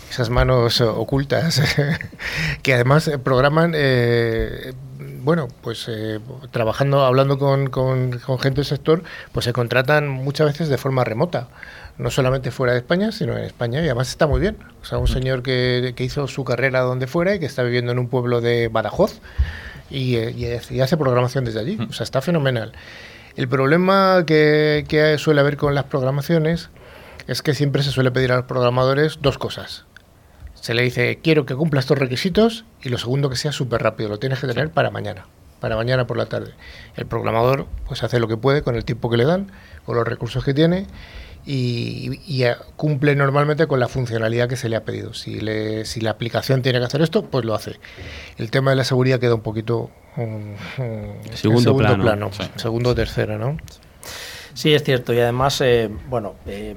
[0.09, 1.61] esas manos ocultas
[2.63, 4.73] que además eh, programan, eh,
[5.23, 6.19] bueno, pues eh,
[6.51, 11.47] trabajando, hablando con, con, gente del sector, pues se contratan muchas veces de forma remota,
[11.97, 14.57] no solamente fuera de España, sino en España, y además está muy bien.
[14.81, 17.91] O sea, un señor que, que hizo su carrera donde fuera y que está viviendo
[17.91, 19.19] en un pueblo de Badajoz
[19.89, 21.77] y, y, hace programación desde allí.
[21.89, 22.73] O sea, está fenomenal.
[23.35, 26.69] El problema que, que suele haber con las programaciones
[27.27, 29.85] es que siempre se suele pedir a los programadores dos cosas
[30.65, 34.09] se le dice, quiero que cumpla estos requisitos y lo segundo que sea súper rápido,
[34.09, 35.27] lo tienes que tener para mañana,
[35.59, 36.53] para mañana por la tarde.
[36.95, 39.51] El programador pues hace lo que puede con el tiempo que le dan,
[39.85, 40.87] con los recursos que tiene
[41.45, 42.43] y,
[42.77, 45.13] cumple normalmente con la funcionalidad que se le ha pedido.
[45.13, 47.75] Si, le, si la aplicación tiene que hacer esto, pues lo hace.
[48.39, 50.55] El tema de la seguridad queda un poquito en
[51.35, 53.55] segundo, plano, segundo o tercero, ¿no?
[54.55, 55.13] Sí, es cierto.
[55.13, 56.75] Y además, eh, bueno, eh,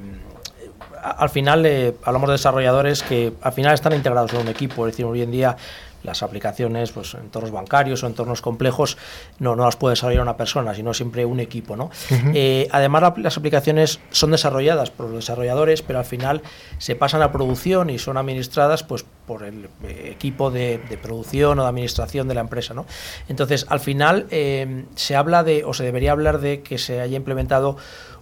[1.03, 4.93] al final eh, hablamos de desarrolladores que al final están integrados en un equipo, es
[4.93, 5.57] decir, hoy en día
[6.05, 8.97] las aplicaciones, pues entornos bancarios o entornos complejos,
[9.41, 11.77] no, no las puede desarrollar una persona, sino siempre un equipo.
[11.77, 11.91] ¿no?
[12.35, 16.43] Eh, además, las aplicaciones son desarrolladas por los desarrolladores, pero al final
[16.79, 21.63] se pasan a producción y son administradas pues, por el eh, equipo de, producción o
[21.63, 22.75] de administración de la empresa.
[22.75, 22.87] ¿no?
[23.29, 27.77] Entonces, al final se habla de, o se debería hablar de que se haya implementado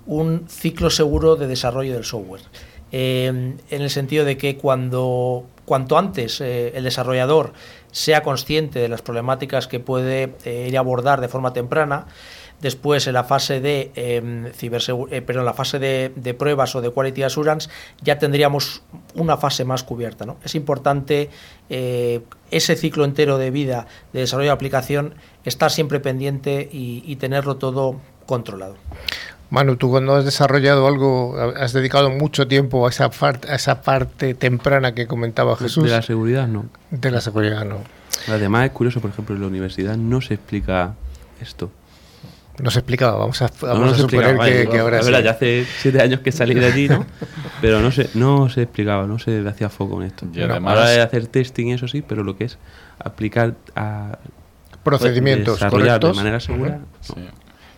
[0.06, 2.42] un ciclo seguro de desarrollo del software.
[2.92, 7.52] Eh, en el sentido de que cuando cuanto antes eh, el desarrollador
[7.90, 12.06] sea consciente de las problemáticas que puede eh, ir a abordar de forma temprana,
[12.60, 16.90] Después, en la fase de em, eh, pero en la fase de, pruebas o de
[16.90, 17.68] quality assurance,
[18.00, 18.82] ya tendríamos
[19.14, 20.24] una fase más cubierta.
[20.24, 20.38] ¿no?
[20.42, 21.28] Es importante
[21.68, 25.14] eh, ese ciclo entero de vida de desarrollo de aplicación,
[25.44, 28.76] estar siempre pendiente y, tenerlo todo controlado.
[29.50, 33.82] Manu, tú cuando has desarrollado algo, has dedicado mucho tiempo a esa, parte, a esa
[33.82, 35.84] parte temprana que comentaba Jesús.
[35.84, 36.66] De la seguridad, no.
[36.90, 37.78] De la seguridad, no.
[38.28, 40.94] Además, es curioso, por ejemplo, en la universidad no se explica
[41.40, 41.70] esto.
[42.58, 45.10] No se explicaba, vamos a, suponer que, ahora sí.
[45.10, 47.04] ya hace siete años que salí de allí, ¿no?
[47.60, 50.26] pero no se, no se explicaba, no se hacía foco en esto.
[50.32, 52.58] Y además, de hacer testing, eso sí, pero lo que es
[52.98, 54.18] aplicar a
[54.82, 56.80] procedimientos correctos de manera segura.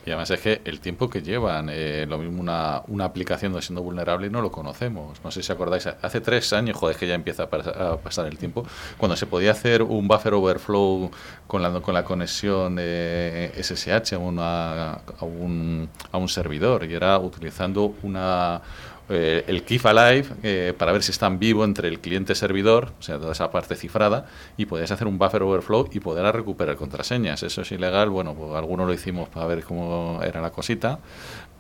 [0.08, 3.82] Y además es que el tiempo que llevan, eh, lo mismo una, una aplicación siendo
[3.82, 5.22] vulnerable no lo conocemos.
[5.22, 8.66] No sé si acordáis, hace tres años, joder, que ya empieza a, pasar el tiempo,
[8.96, 11.10] cuando se podía hacer un buffer overflow
[11.46, 16.94] con la, con la conexión de SSH a, una, a, un, a un servidor y
[16.94, 18.62] era utilizando una
[19.08, 23.18] eh, el Keep Alive eh, para ver si están vivo entre el cliente-servidor, o sea,
[23.18, 27.42] toda esa parte cifrada, y podías hacer un buffer overflow y poder recuperar contraseñas.
[27.42, 30.98] Eso es ilegal, bueno, pues algunos lo hicimos para ver cómo era la cosita,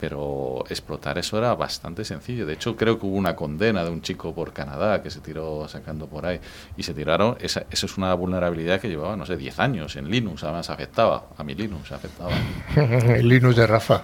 [0.00, 2.46] pero explotar eso era bastante sencillo.
[2.46, 5.66] De hecho, creo que hubo una condena de un chico por Canadá que se tiró
[5.68, 6.40] sacando por ahí
[6.76, 7.36] y se tiraron.
[7.40, 11.26] Esa, eso es una vulnerabilidad que llevaba, no sé, 10 años en Linux, además afectaba.
[11.36, 12.30] A mi Linux afectaba.
[12.76, 14.00] el Linux de Rafa,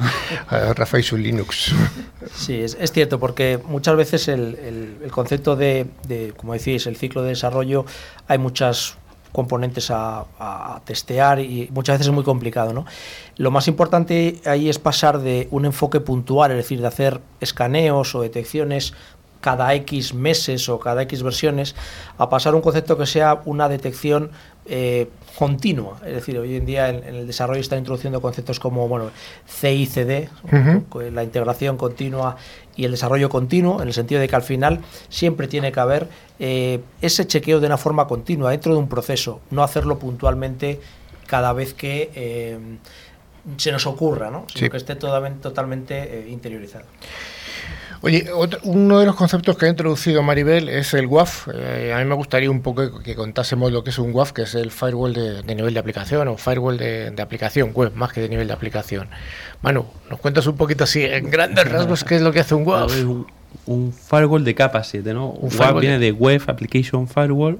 [0.74, 1.72] Rafa y su Linux.
[2.34, 3.33] Sí, es, es cierto, porque
[3.66, 7.84] muchas veces el, el, concepto de, de, como decís, el ciclo de desarrollo,
[8.28, 8.96] hay muchas
[9.34, 12.72] componentes a, testear y muchas veces es muy complicado.
[12.72, 12.86] ¿no?
[13.36, 18.14] Lo más importante ahí es pasar de un enfoque puntual, es decir, de hacer escaneos
[18.14, 18.94] o detecciones
[19.40, 21.74] cada X meses o cada X versiones,
[22.16, 24.30] a pasar a un concepto que sea una detección
[24.66, 26.00] eh, continua.
[26.06, 29.10] Es decir, hoy en día en, el desarrollo están introduciendo conceptos como bueno,
[29.46, 30.28] CICD,
[31.12, 32.36] la integración continua
[32.76, 36.08] y el desarrollo continuo, en el sentido de que al final siempre tiene que haber
[36.38, 40.80] eh, ese chequeo de una forma continua dentro de un proceso, no hacerlo puntualmente
[41.26, 42.58] cada vez que eh,
[43.56, 44.46] se nos ocurra, ¿no?
[44.54, 46.86] sino que esté totalmente, totalmente interiorizado.
[48.04, 48.26] Oye,
[48.64, 51.48] uno de los conceptos que ha introducido Maribel es el WAF.
[51.54, 54.42] Eh, a mí me gustaría un poco que contásemos lo que es un WAF, que
[54.42, 58.28] es el firewall de, nivel de aplicación o firewall de, aplicación web, más que de
[58.28, 59.08] nivel de aplicación.
[59.62, 62.66] Manu, ¿nos cuentas un poquito así, en grandes rasgos, qué es lo que hace un
[62.66, 62.92] WAF?
[63.64, 65.30] un, firewall de capa 7, ¿no?
[65.30, 67.58] Un WAF viene de Web Application Firewall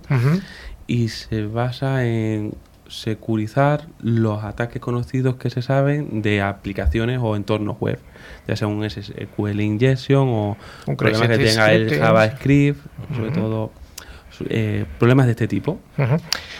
[0.86, 2.52] y se basa en
[2.86, 7.98] securizar los ataques conocidos que se saben de aplicaciones o entornos web
[8.46, 10.56] ya sea un SQL injection o
[10.86, 12.80] un problemas que tenga el JavaScript,
[13.14, 13.72] sobre todo
[14.48, 15.80] eh, problemas de este tipo.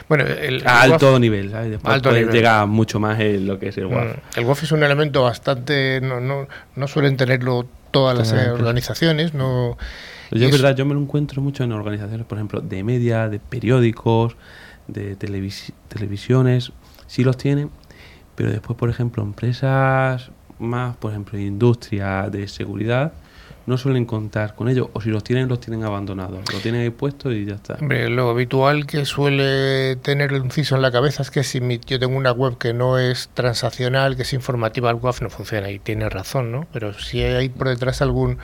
[0.09, 3.87] Bueno, el, a alto nivel, Después alto llega mucho más en lo que es el
[3.87, 4.16] WAF.
[4.16, 6.00] Mm, el WAF es un elemento bastante.
[6.00, 6.46] No, no,
[6.77, 9.35] no suelen tenerlo todas las organizaciones.
[9.35, 9.77] No,
[10.31, 13.38] yo, es verdad, yo me lo encuentro mucho en organizaciones, por ejemplo, de media, de
[13.38, 14.37] periódicos,
[14.88, 16.72] de televisiones.
[17.07, 17.70] Sí los tienen,
[18.35, 23.12] pero después, por ejemplo, empresas más, por ejemplo, industria de seguridad,
[23.66, 26.90] no suelen contar con ellos, o si los tienen, los tienen abandonados, lo tienen ahí
[26.90, 27.74] puesto y ya está.
[27.80, 31.98] Hombre, lo habitual que suele tener un CISO en la cabeza es que si yo
[31.98, 35.78] tengo una web que no es transaccional, que es informativa, el web no funciona, y
[35.78, 36.66] tiene razón, ¿no?
[36.72, 38.38] Pero si hay por detrás algún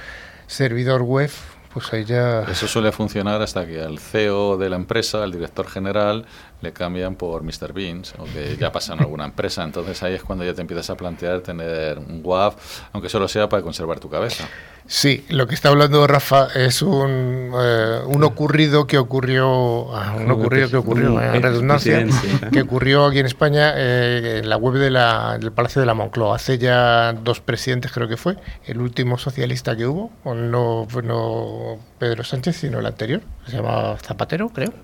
[0.47, 1.31] servidor web,
[1.73, 2.43] pues ahí ya...
[2.43, 6.25] Eso suele funcionar hasta que al CEO de la empresa, al director general,
[6.61, 7.73] le cambian por Mr.
[7.73, 9.65] Beans o que ya pasa en alguna empresa.
[9.65, 13.49] Entonces ahí es cuando ya te empiezas a plantear tener un WAF, aunque solo sea
[13.49, 14.49] para conservar tu cabeza.
[14.93, 20.29] Sí, lo que está hablando Rafa es un, eh, un ocurrido que ocurrió, ah, un
[20.33, 22.05] ocurrido que ocurrió, en redundancia,
[22.51, 25.95] que ocurrió aquí en España eh, en la web de la, del Palacio de la
[25.95, 26.35] Moncloa.
[26.35, 28.37] Hace ya dos presidentes creo que fue,
[28.67, 34.49] el último socialista que hubo, no, no Pedro Sánchez, sino el anterior, se llama Zapatero,
[34.49, 34.75] creo.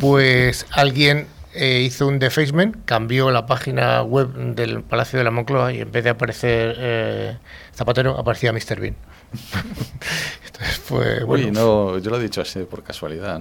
[0.00, 5.72] Pues alguien eh, hizo un defacement, cambió la página web del Palacio de la Moncloa
[5.72, 7.36] y en vez de aparecer eh,
[7.74, 8.80] Zapatero, aparecía Mr.
[8.80, 8.96] Bean.
[10.46, 13.40] Entonces fue, bueno, no, yo lo he dicho así por casualidad.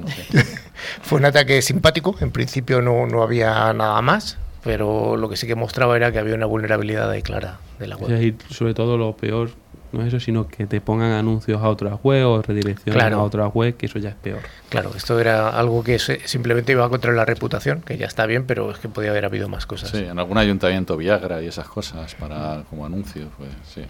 [1.02, 5.48] fue un ataque simpático, en principio no, no había nada más, pero lo que sí
[5.48, 8.22] que mostraba era que había una vulnerabilidad ahí clara de la web.
[8.22, 9.50] Y sobre todo lo peor
[9.92, 13.54] no es eso, sino que te pongan anuncios a otras web o redirecciones a otras
[13.54, 14.42] web, que eso ya es peor.
[14.70, 18.72] Claro, esto era algo que simplemente iba contra la reputación, que ya está bien, pero
[18.72, 19.92] es que podía haber habido más cosas.
[19.92, 23.84] Sí, en algún ayuntamiento Viagra y esas cosas para como anuncios, pues sí.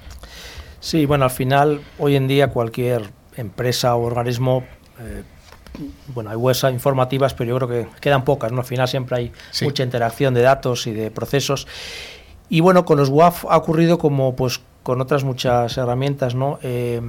[0.80, 4.64] Sí, bueno, al final, hoy en día cualquier empresa o organismo
[5.00, 5.24] eh,
[6.14, 8.60] bueno, hay webs informativas, pero yo creo que quedan pocas, ¿no?
[8.60, 11.68] Al final siempre hay mucha interacción de datos y de procesos.
[12.50, 16.60] Y bueno, con los WAF ha ocurrido como pues con otras muchas herramientas, ¿no?
[16.64, 17.02] Eh,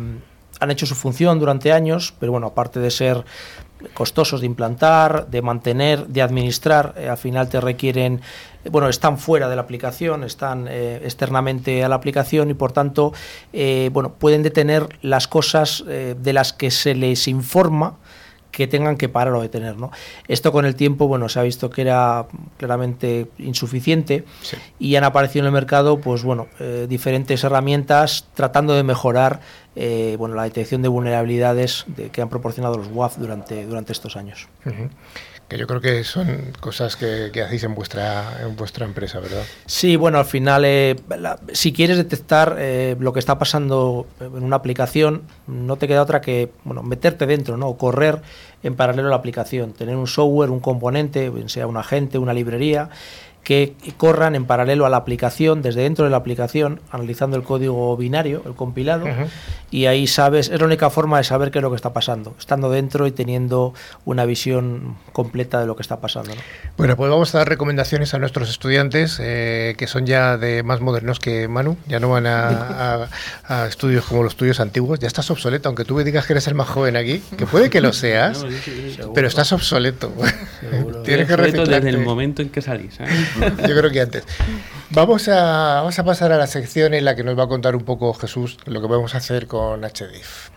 [0.61, 3.25] han hecho su función durante años, pero bueno, aparte de ser
[3.95, 8.21] costosos de implantar, de mantener, de administrar, eh, al final te requieren,
[8.71, 13.13] bueno, están fuera de la aplicación, están eh, externamente a la aplicación y por tanto,
[13.93, 17.97] bueno, pueden detener las cosas de las que se les informa
[18.59, 19.77] que tengan que parar o detener.
[19.77, 19.93] ¿no?
[20.27, 22.27] Esto con el tiempo bueno, se ha visto que era
[22.57, 24.25] claramente insuficiente
[24.81, 29.41] y han aparecido en el mercado pues, bueno, eh, diferentes herramientas tratando de mejorar
[29.81, 34.17] eh, bueno, la detección de vulnerabilidades de, que han proporcionado los WAF durante, durante estos
[34.17, 34.49] años
[35.49, 39.43] que yo creo que son cosas que, hacéis en vuestra, en vuestra empresa, ¿verdad?
[39.65, 40.95] Sí, bueno, al final, eh,
[41.53, 46.21] si quieres detectar eh, lo que está pasando en una aplicación, no te queda otra
[46.21, 47.69] que bueno, meterte dentro, ¿no?
[47.69, 48.21] O correr
[48.63, 52.91] en paralelo a la aplicación, tener un software, un componente, sea un agente, una librería,
[53.45, 57.97] que corran en paralelo a la aplicación, desde dentro de la aplicación, analizando el código
[57.97, 59.07] binario, el compilado,
[59.71, 62.35] y ahí sabes, es la única forma de saber qué es lo que está pasando,
[62.39, 63.73] estando dentro y teniendo
[64.05, 66.33] una visión completa de lo que está pasando.
[66.77, 70.81] Bueno, pues vamos a dar recomendaciones a nuestros estudiantes, eh, que son ya de más
[70.81, 73.09] modernos que Manu, ya no van a,
[73.67, 76.55] estudios como los tuyos antiguos, ya estás obsoleto, aunque tú me digas que eres el
[76.55, 78.45] más joven aquí, que puede que lo seas,
[79.15, 80.13] pero estás obsoleto.
[81.05, 82.99] Tienes que desde el momento en que salís.
[83.01, 83.07] ¿eh?
[83.37, 84.25] Yo creo que antes.
[84.91, 87.77] Vamos a, vamos a pasar a la sección en la que nos va a contar
[87.77, 90.51] un poco Jesús lo que vamos a hacer con HDIF.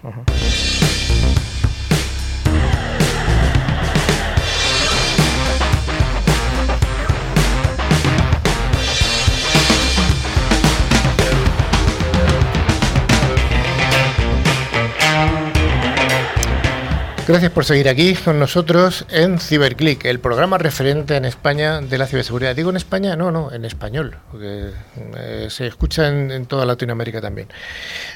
[17.27, 22.07] Gracias por seguir aquí con nosotros en CiberClick, el programa referente en España de la
[22.07, 22.55] ciberseguridad.
[22.55, 24.71] Digo en España, no, no, en español, porque
[25.17, 27.47] eh, se escucha en, toda Latinoamérica también.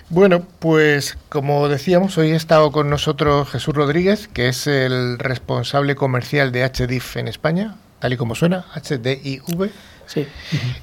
[0.09, 5.95] Bueno, pues como decíamos, hoy ha estado con nosotros Jesús Rodríguez, que es el responsable
[5.95, 9.71] comercial de HDIF en España, tal y como suena, HDIV.
[10.07, 10.27] Sí.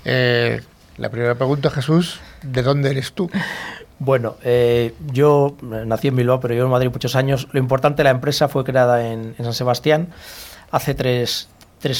[0.05, 0.61] Eh,
[0.97, 3.31] la primera pregunta, Jesús, ¿de dónde eres tú?
[3.99, 7.47] Bueno, eh, yo nací en Bilbao, pero yo en Madrid muchos años.
[7.53, 10.09] Lo importante, la empresa fue creada en, San Sebastián
[10.71, 11.49] hace tres,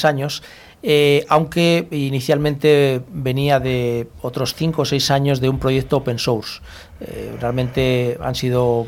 [0.03, 0.43] años,
[0.81, 6.61] eh, aunque inicialmente venía de otros cinco o seis años de un proyecto open source.
[6.99, 8.87] Eh, realmente han sido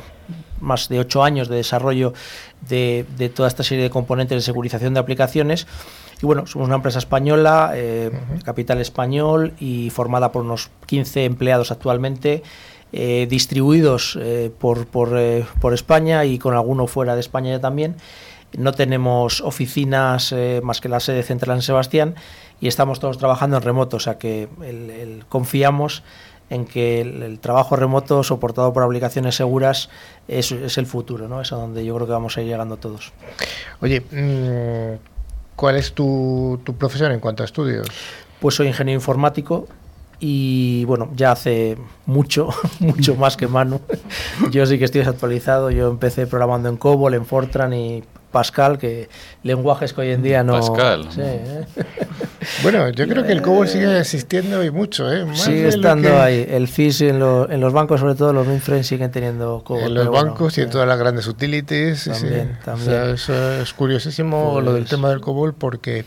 [0.59, 2.13] más de ocho años de desarrollo
[2.67, 5.67] de, toda esta serie de componentes de securización de aplicaciones.
[6.22, 7.74] Y bueno, somos una empresa española,
[8.43, 12.43] capital español y formada por unos 15 empleados actualmente.
[12.97, 14.88] Eh, distribuidos eh, por,
[15.18, 17.97] eh, por, España y con alguno fuera de España también.
[18.57, 22.16] No tenemos oficinas más que la sede central en Sebastián
[22.61, 24.47] y estamos todos trabajando en remoto, o sea que
[25.28, 26.03] confiamos
[26.49, 29.89] en que el, trabajo remoto soportado por aplicaciones seguras
[30.30, 31.41] es, es, el futuro, ¿no?
[31.41, 33.11] es a donde yo creo que vamos a ir llegando todos.
[33.82, 35.14] Oye, mm,
[35.55, 37.87] ¿cuál es tu, tu profesión en cuanto a estudios?
[38.39, 39.67] Pues soy ingeniero informático,
[40.19, 42.49] y bueno, ya hace mucho,
[42.79, 43.81] mucho más que Manu.
[44.51, 49.09] Yo sí que estoy desactualizado, yo empecé programando en COBOL, en Fortran y Pascal, que
[49.43, 50.53] lenguajes que hoy en día no...
[50.53, 51.07] Pascal.
[51.17, 51.65] ¿eh?
[52.63, 55.25] Bueno, yo creo que el COBOL sigue existiendo y mucho, ¿eh?
[55.33, 56.45] sigue estando ahí.
[56.49, 59.83] El FIS en, en, los bancos, sobre todo los mainframes, siguen teniendo COBOL.
[59.83, 62.05] En los bancos y en todas las grandes utilities.
[62.05, 63.09] También, también.
[63.11, 66.05] eso es curiosísimo lo del pues tema del COBOL porque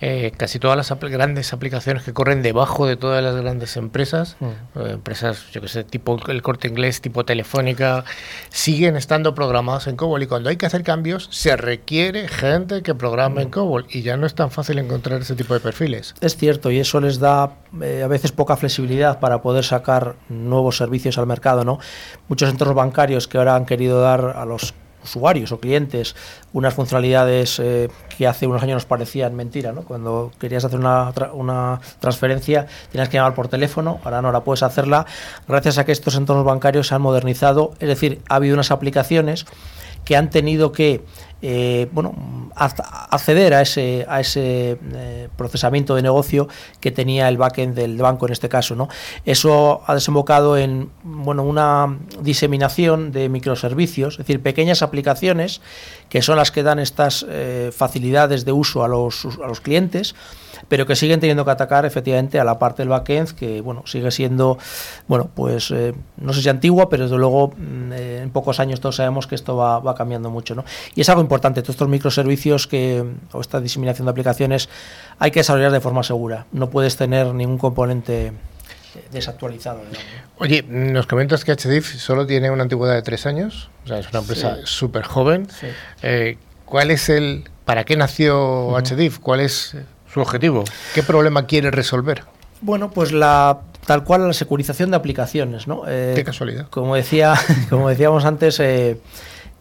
[0.00, 4.46] eh, casi todas las grandes aplicaciones que corren debajo de todas las grandes empresas, mm.
[4.46, 8.04] eh, empresas, yo que sé, tipo el corte inglés, tipo telefónica,
[8.50, 12.94] siguen estando programadas en COBOL y cuando hay que hacer cambios se requiere gente que
[12.94, 13.52] programe en mm.
[13.52, 15.60] COBOL y ya no es tan fácil encontrar ese tipo de
[16.20, 20.76] Es cierto, y eso les da eh, a veces poca flexibilidad para poder sacar nuevos
[20.76, 21.64] servicios al mercado.
[21.64, 21.78] ¿no?
[22.28, 26.14] Muchos entornos bancarios que ahora han querido dar a los usuarios o clientes
[26.52, 29.72] unas funcionalidades eh, que hace unos años nos parecían mentira.
[29.72, 29.82] ¿no?
[29.82, 34.62] Cuando querías hacer una, una transferencia tenías que llamar por teléfono, ahora no la puedes
[34.62, 35.06] hacerla
[35.48, 39.46] gracias a que estos entornos bancarios se han modernizado, es decir, ha habido unas aplicaciones
[40.04, 41.02] que han tenido que
[41.44, 42.14] eh, bueno,
[42.54, 46.46] acceder a ese, a ese eh, procesamiento de negocio
[46.78, 48.76] que tenía el backend del banco en este caso.
[48.76, 48.88] ¿no?
[49.24, 55.60] Eso ha desembocado en bueno, una diseminación de microservicios, es decir, pequeñas aplicaciones
[56.12, 60.14] que son las que dan estas eh, facilidades de uso a los, a los clientes
[60.68, 64.10] pero que siguen teniendo que atacar efectivamente a la parte del backend que bueno sigue
[64.10, 64.58] siendo
[65.08, 65.72] bueno pues
[66.18, 69.56] no sé si antigua pero desde luego mm, en pocos años todos sabemos que esto
[69.56, 70.54] va, va, cambiando mucho.
[70.54, 70.64] ¿no?
[70.94, 74.68] Y es algo importante, todos estos microservicios que, o esta diseminación de aplicaciones
[75.18, 76.46] hay que desarrollar de forma segura.
[76.52, 78.32] No puedes tener ningún componente
[79.10, 79.80] desactualizado.
[80.38, 84.08] Oye, nos comentas que HDIF solo tiene una antigüedad de tres años, o sea, es
[84.10, 85.48] una empresa súper joven.
[86.02, 89.18] Eh, ¿Cuál es el, para qué nació HDIF?
[89.18, 89.76] ¿Cuál es
[90.12, 90.64] su objetivo?
[90.94, 92.24] ¿Qué problema quiere resolver?
[92.60, 95.82] Bueno, pues la tal cual la securización de aplicaciones, ¿no?
[95.88, 96.68] Eh, qué casualidad.
[96.68, 97.34] Como decía,
[97.70, 98.98] como decíamos antes, eh,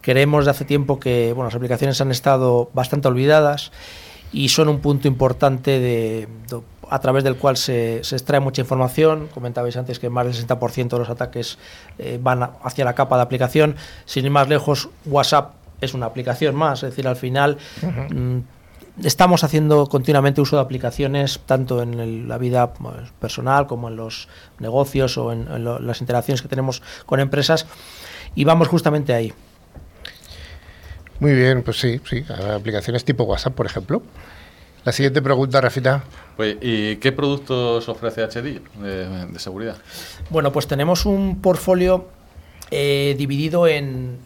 [0.02, 3.72] creemos de hace tiempo que bueno, las aplicaciones han estado bastante olvidadas
[4.32, 6.28] y son un punto importante de,
[6.92, 9.30] a través del cual se, extrae mucha información.
[9.34, 11.58] Comentabais antes que más del 60% de los ataques
[11.98, 13.78] eh, van hacia la capa de aplicación.
[14.04, 18.40] Sin ir más lejos, WhatsApp es una aplicación más, es decir, al final mm,
[19.06, 24.28] estamos haciendo continuamente uso de aplicaciones tanto en la vida pues, personal como en los
[24.60, 27.68] negocios o en, las interacciones que tenemos con empresas
[28.36, 29.34] y vamos justamente ahí.
[31.22, 34.04] Muy bien, pues sí, sí, aplicaciones tipo WhatsApp, por ejemplo.
[34.84, 36.04] La siguiente pregunta, Rafita.
[36.36, 39.78] Pues, ¿Y qué productos ofrece HDI de seguridad?
[40.30, 42.08] Bueno, pues tenemos un portfolio
[42.72, 44.20] eh, dividido en,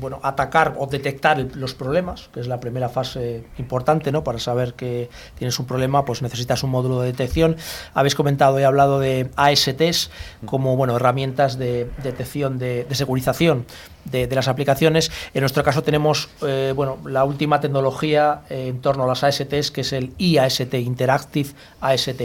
[0.00, 4.22] bueno, atacar o detectar los problemas, que es la primera fase importante, ¿no?
[4.22, 7.56] Para saber que tienes un problema, pues necesitas un módulo de detección.
[7.94, 10.10] Habéis comentado y hablado de ASTs
[10.44, 13.64] como, bueno, herramientas de detección de, de securización
[14.10, 15.10] de, las aplicaciones.
[15.34, 19.70] En nuestro caso tenemos, eh, bueno, la última tecnología eh, en torno a las ASTs,
[19.70, 22.22] que es el IAST, Interactive AST.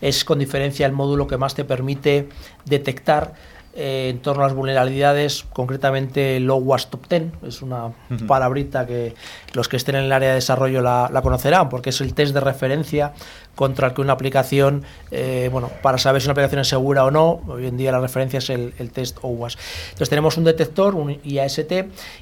[0.00, 2.28] Es con diferencia el módulo que más te permite
[2.64, 3.34] detectar
[3.76, 7.92] eh, en torno a las vulnerabilidades, concretamente Low Was Top 10, es una
[8.28, 9.14] palabrita que
[9.52, 12.40] los que estén en el área de desarrollo la, conocerán, porque es el test de
[12.40, 13.14] referencia
[13.56, 17.10] contra el que una aplicación, eh, bueno, para saber si una aplicación es segura o
[17.10, 19.58] no, hoy en día la referencia es el, test OWASP.
[19.86, 21.72] Entonces tenemos un detector, un IAST,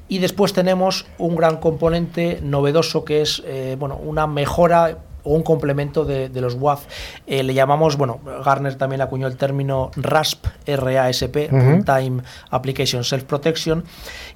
[0.08, 5.42] y después tenemos un gran componente novedoso que es, eh, bueno, una mejora o un
[5.42, 6.84] complemento de, los WAF.
[7.26, 11.36] Eh, le llamamos, bueno, Garner también acuñó el término RASP, RASP,
[11.84, 13.84] Time Application Self Protection,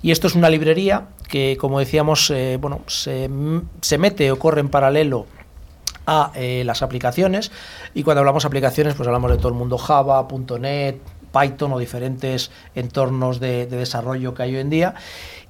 [0.02, 3.28] y esto es una librería que, como decíamos, eh, bueno, se,
[3.98, 5.26] mete o corre en paralelo
[6.06, 7.50] a eh, las aplicaciones.
[7.94, 10.26] Y cuando hablamos de aplicaciones pues hablamos de todo el mundo Java,
[10.60, 11.00] .NET,
[11.32, 14.94] Python o diferentes entornos de, de desarrollo que hay hoy en día.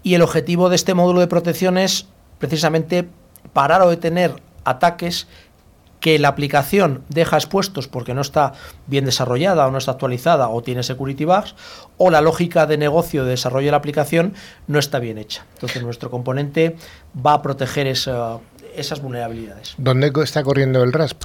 [0.02, 2.06] Y el objetivo de este módulo de protección es
[2.38, 3.06] precisamente
[3.52, 4.34] parar o detener
[4.66, 5.26] ataques
[6.00, 8.52] que la aplicación deja expuestos porque no está
[8.86, 11.54] bien desarrollada o no está actualizada o tiene security bugs,
[11.96, 14.34] o la lógica de negocio de desarrollo de la aplicación
[14.66, 15.46] no está bien hecha.
[15.54, 16.76] Entonces nuestro componente
[17.26, 19.74] va a proteger esas vulnerabilidades.
[19.78, 21.24] ¿Dónde está corriendo el RASP?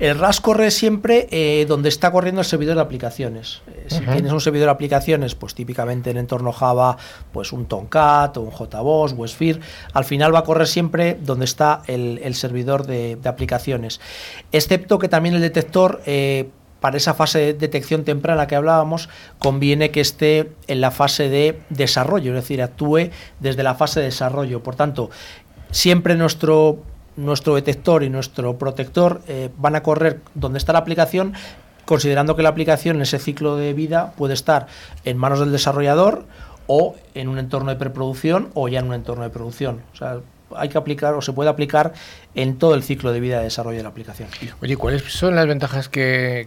[0.00, 3.60] El RAS corre siempre eh, donde está corriendo el servidor de aplicaciones.
[3.68, 6.96] Eh, si tienes un servidor de aplicaciones, pues típicamente en entorno Java,
[7.32, 9.60] pues un Tomcat o un JBoss, WebSphere,
[9.92, 14.00] al final va a correr siempre donde está el, servidor de, aplicaciones.
[14.52, 16.00] Excepto que también el detector...
[16.06, 16.48] Eh,
[16.80, 21.60] para esa fase de detección temprana que hablábamos, conviene que esté en la fase de
[21.68, 24.62] desarrollo, es decir, actúe desde la fase de desarrollo.
[24.62, 25.10] Por tanto,
[25.70, 26.82] siempre nuestro
[27.16, 31.34] nuestro detector y nuestro protector eh, van a correr donde está la aplicación,
[31.84, 34.66] considerando que la aplicación en ese ciclo de vida puede estar
[35.04, 36.24] en manos del desarrollador
[36.66, 39.82] o en un entorno de preproducción o ya en un entorno de producción.
[39.92, 40.20] O sea,
[40.56, 41.92] hay que aplicar o se puede aplicar
[42.34, 44.28] en todo el ciclo de vida de desarrollo de la aplicación.
[44.62, 46.46] Oye, ¿cuáles son las ventajas que,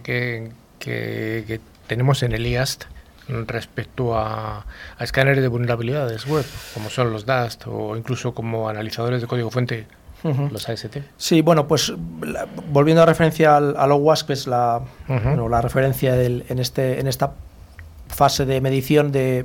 [0.78, 2.84] que, tenemos en el IAST
[3.46, 4.66] respecto a,
[4.98, 6.44] a escáneres de vulnerabilidades web,
[6.74, 9.86] como son los DAST o incluso como analizadores de código fuente
[10.24, 10.98] los AST.
[11.16, 11.92] Sí, bueno, pues
[12.72, 17.32] volviendo a referencia al, al OWASP, que es la, la referencia en, este, en esta
[18.08, 19.44] fase de medición de,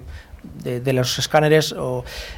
[0.63, 1.75] de, los escáneres,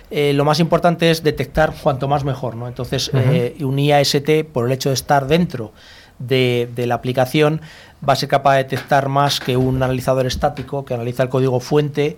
[0.09, 2.55] eh, lo más importante es detectar cuanto más mejor.
[2.55, 2.67] ¿no?
[2.67, 5.71] Entonces, eh, un IAST, por el hecho de estar dentro
[6.19, 7.61] de, de, la aplicación,
[8.07, 11.59] va a ser capaz de detectar más que un analizador estático que analiza el código
[11.59, 12.17] fuente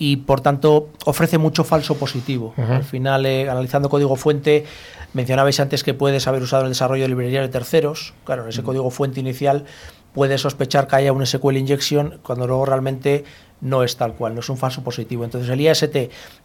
[0.00, 2.54] y por tanto ofrece mucho falso positivo.
[2.56, 4.64] Al final, eh, analizando código fuente,
[5.12, 8.14] mencionabais antes que puedes haber usado el desarrollo de librerías de terceros.
[8.24, 9.64] Claro, en ese código fuente inicial
[10.12, 13.24] puedes sospechar que haya un SQL injection cuando luego realmente
[13.60, 15.24] no es tal cual, no es un falso positivo.
[15.24, 15.96] Entonces el IAST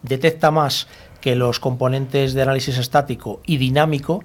[0.04, 0.88] detecta más
[1.22, 4.24] que los componentes de análisis estático y dinámico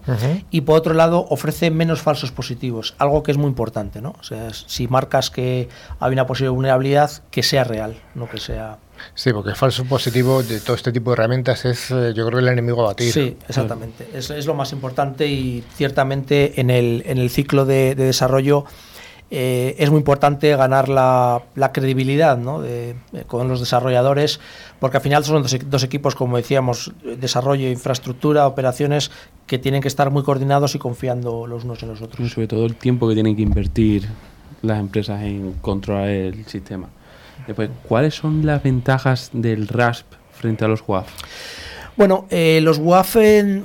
[0.50, 4.16] y por otro lado ofrece menos falsos positivos, algo que es muy importante, ¿no?
[4.20, 5.68] O sea, si marcas que
[5.98, 8.78] hay una posible vulnerabilidad, que sea real, no que sea
[9.14, 12.38] Sí, porque el falso positivo de todo este tipo de herramientas es, eh, yo creo,
[12.38, 13.12] el enemigo a batir.
[13.12, 14.08] Sí, exactamente.
[14.12, 18.64] Es, lo más importante y ciertamente en el, en el ciclo de, desarrollo
[19.30, 21.42] eh, es muy importante ganar la,
[21.72, 22.38] credibilidad
[23.26, 24.40] con los desarrolladores,
[24.80, 29.10] porque al final son dos, equipos, como decíamos, desarrollo, infraestructura, operaciones,
[29.46, 32.26] que tienen que estar muy coordinados y confiando los unos en los otros.
[32.26, 34.08] Y sobre todo el tiempo que tienen que invertir
[34.62, 36.88] las empresas en controlar el sistema.
[37.86, 41.08] ¿Cuáles son las ventajas del RASP frente a los WAF?
[41.96, 43.16] Bueno, eh, los WAF,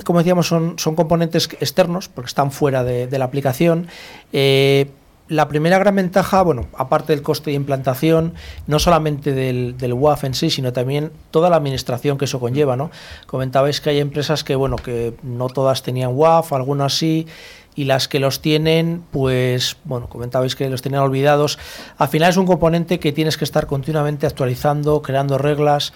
[0.04, 3.88] como decíamos, son, son componentes externos porque están fuera de, la aplicación.
[4.34, 4.90] Eh,
[5.28, 8.34] la primera gran ventaja, bueno, aparte del coste de implantación,
[8.68, 12.76] no solamente del, del, WAF en sí, sino también toda la administración que eso conlleva,
[12.76, 12.92] ¿no?
[13.26, 17.28] Comentabais que hay empresas que, bueno, que no todas tenían WAF, algunas sí,
[17.76, 21.60] y las que los tienen, pues, bueno, comentabais que los tenían olvidados.
[21.98, 25.92] Al final es un componente que tienes que estar continuamente actualizando, creando reglas,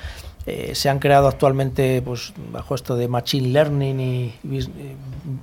[0.45, 4.33] eh, se han creado actualmente, pues, bajo esto de Machine Learning y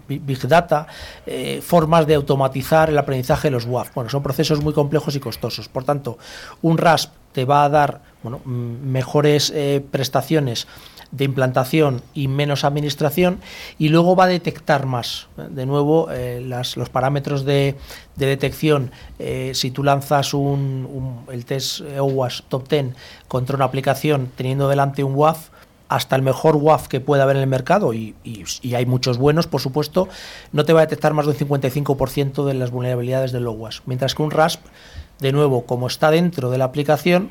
[0.08, 0.86] Big Data,
[1.26, 3.94] eh, formas de automatizar el aprendizaje de los WAF.
[3.94, 5.68] Bueno, son procesos muy complejos y costosos.
[5.68, 6.18] Por tanto,
[6.62, 10.66] un RASP te va a dar bueno, mejores eh, prestaciones
[11.10, 13.40] de implantación y menos administración
[13.78, 15.28] y luego va a detectar más.
[15.36, 17.76] De nuevo, eh, los parámetros de,
[18.16, 22.94] detección, eh, si tú lanzas un, el test OWASP Top 10
[23.28, 25.50] contra una aplicación teniendo delante un WAF,
[25.88, 28.14] hasta el mejor WAF que pueda haber en el mercado, y,
[28.74, 30.08] hay muchos buenos, por supuesto,
[30.52, 33.86] no te va a detectar más del 55% de las vulnerabilidades del OWASP.
[33.86, 34.64] Mientras que un RASP,
[35.20, 37.30] de nuevo, como está dentro de la aplicación,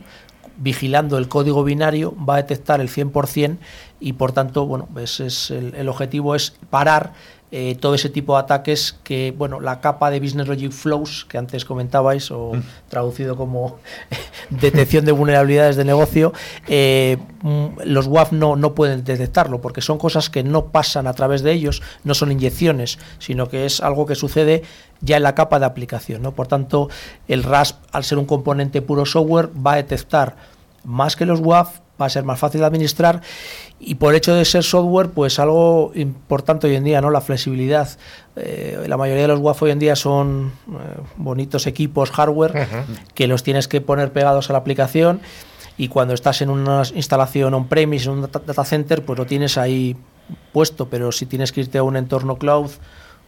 [0.57, 3.57] vigilando el código binario, va a detectar el 100%
[3.99, 7.13] y por tanto, bueno, ese es el, objetivo es parar
[7.51, 11.37] eh, todo ese tipo de ataques que, bueno, la capa de Business Logic Flows que
[11.37, 12.61] antes comentabais o mm.
[12.89, 13.77] traducido como
[14.49, 16.33] detección de vulnerabilidades de negocio,
[16.67, 21.13] eh, mm, los WAF no, no pueden detectarlo porque son cosas que no pasan a
[21.13, 24.63] través de ellos, no son inyecciones, sino que es algo que sucede
[25.01, 26.21] ya en la capa de aplicación.
[26.21, 26.33] ¿no?
[26.33, 26.89] Por tanto,
[27.27, 30.35] el RASP, al ser un componente puro software, va a detectar
[30.83, 33.21] más que los WAF, va a ser más fácil de administrar
[33.79, 37.09] y por hecho de ser software, pues algo importante hoy en día, ¿no?
[37.09, 37.89] La flexibilidad.
[38.35, 42.67] Eh, la mayoría de los WAF hoy en día son eh, bonitos equipos hardware
[43.13, 45.21] que los tienes que poner pegados a la aplicación
[45.77, 49.95] y cuando estás en una instalación on-premise, en un data center, pues lo tienes ahí
[50.53, 52.71] puesto, pero si tienes que irte a un entorno cloud,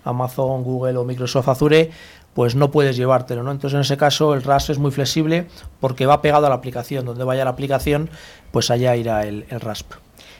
[0.07, 1.91] Amazon, Google o Microsoft Azure,
[2.33, 3.51] pues no puedes llevártelo, ¿no?
[3.51, 5.47] Entonces en ese caso el RAS es muy flexible
[5.79, 8.09] porque va pegado a la aplicación, donde vaya la aplicación,
[8.51, 9.93] pues allá irá el, RASP.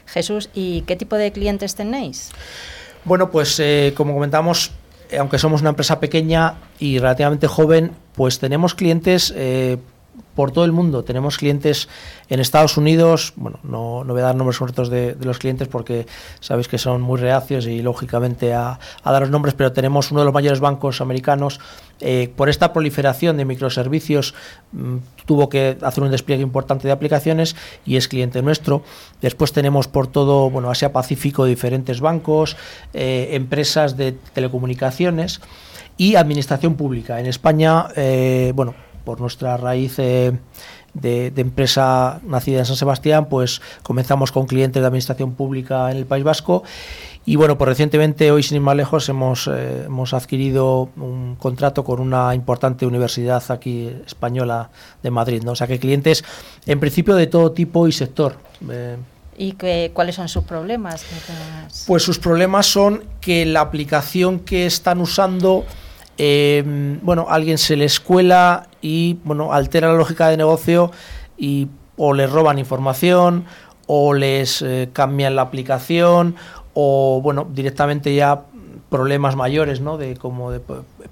[0.06, 2.30] Jesús, ¿y qué tipo de clientes tenéis?
[3.04, 4.70] Bueno, pues eh, como comentamos,
[5.10, 9.78] eh, aunque somos una empresa pequeña y relativamente joven, pues tenemos clientes eh,
[10.38, 11.02] por todo el mundo.
[11.02, 11.88] Tenemos clientes
[12.28, 16.06] en Estados Unidos, bueno, no, no voy a dar nombres concretos de, los clientes porque
[16.38, 20.20] sabéis que son muy reacios y lógicamente a, a dar los nombres, pero tenemos uno
[20.20, 21.58] de los mayores bancos americanos.
[21.98, 24.32] Eh, por esta proliferación de microservicios
[24.70, 28.84] mm, tuvo que hacer un despliegue importante de aplicaciones y es cliente nuestro.
[29.20, 32.56] Después tenemos por todo bueno, Asia Pacífico diferentes bancos,
[32.94, 35.40] eh, empresas de telecomunicaciones
[35.96, 37.18] y administración pública.
[37.18, 38.76] En España, eh, bueno,
[39.08, 40.36] por nuestra raíz de,
[41.02, 46.24] empresa nacida en San Sebastián, pues comenzamos con clientes de administración pública en el País
[46.24, 46.62] Vasco
[47.24, 51.84] y bueno, pues recientemente, hoy sin ir más lejos, hemos, eh, hemos adquirido un contrato
[51.84, 54.68] con una importante universidad aquí española
[55.02, 55.52] de Madrid, ¿no?
[55.52, 56.22] O sea que clientes
[56.66, 58.36] en principio de todo tipo y sector.
[58.70, 58.98] Eh,
[59.38, 61.02] ¿Y que, cuáles son sus problemas?
[61.86, 65.64] Pues sus problemas son que la aplicación que están usando
[66.18, 70.90] eh, bueno, alguien se les cuela y bueno, altera la lógica de negocio
[71.36, 73.44] y o les roban información
[73.86, 76.34] o les eh, cambian la aplicación
[76.74, 78.42] o bueno, directamente ya
[78.90, 79.96] problemas mayores, ¿no?
[79.96, 80.60] De como de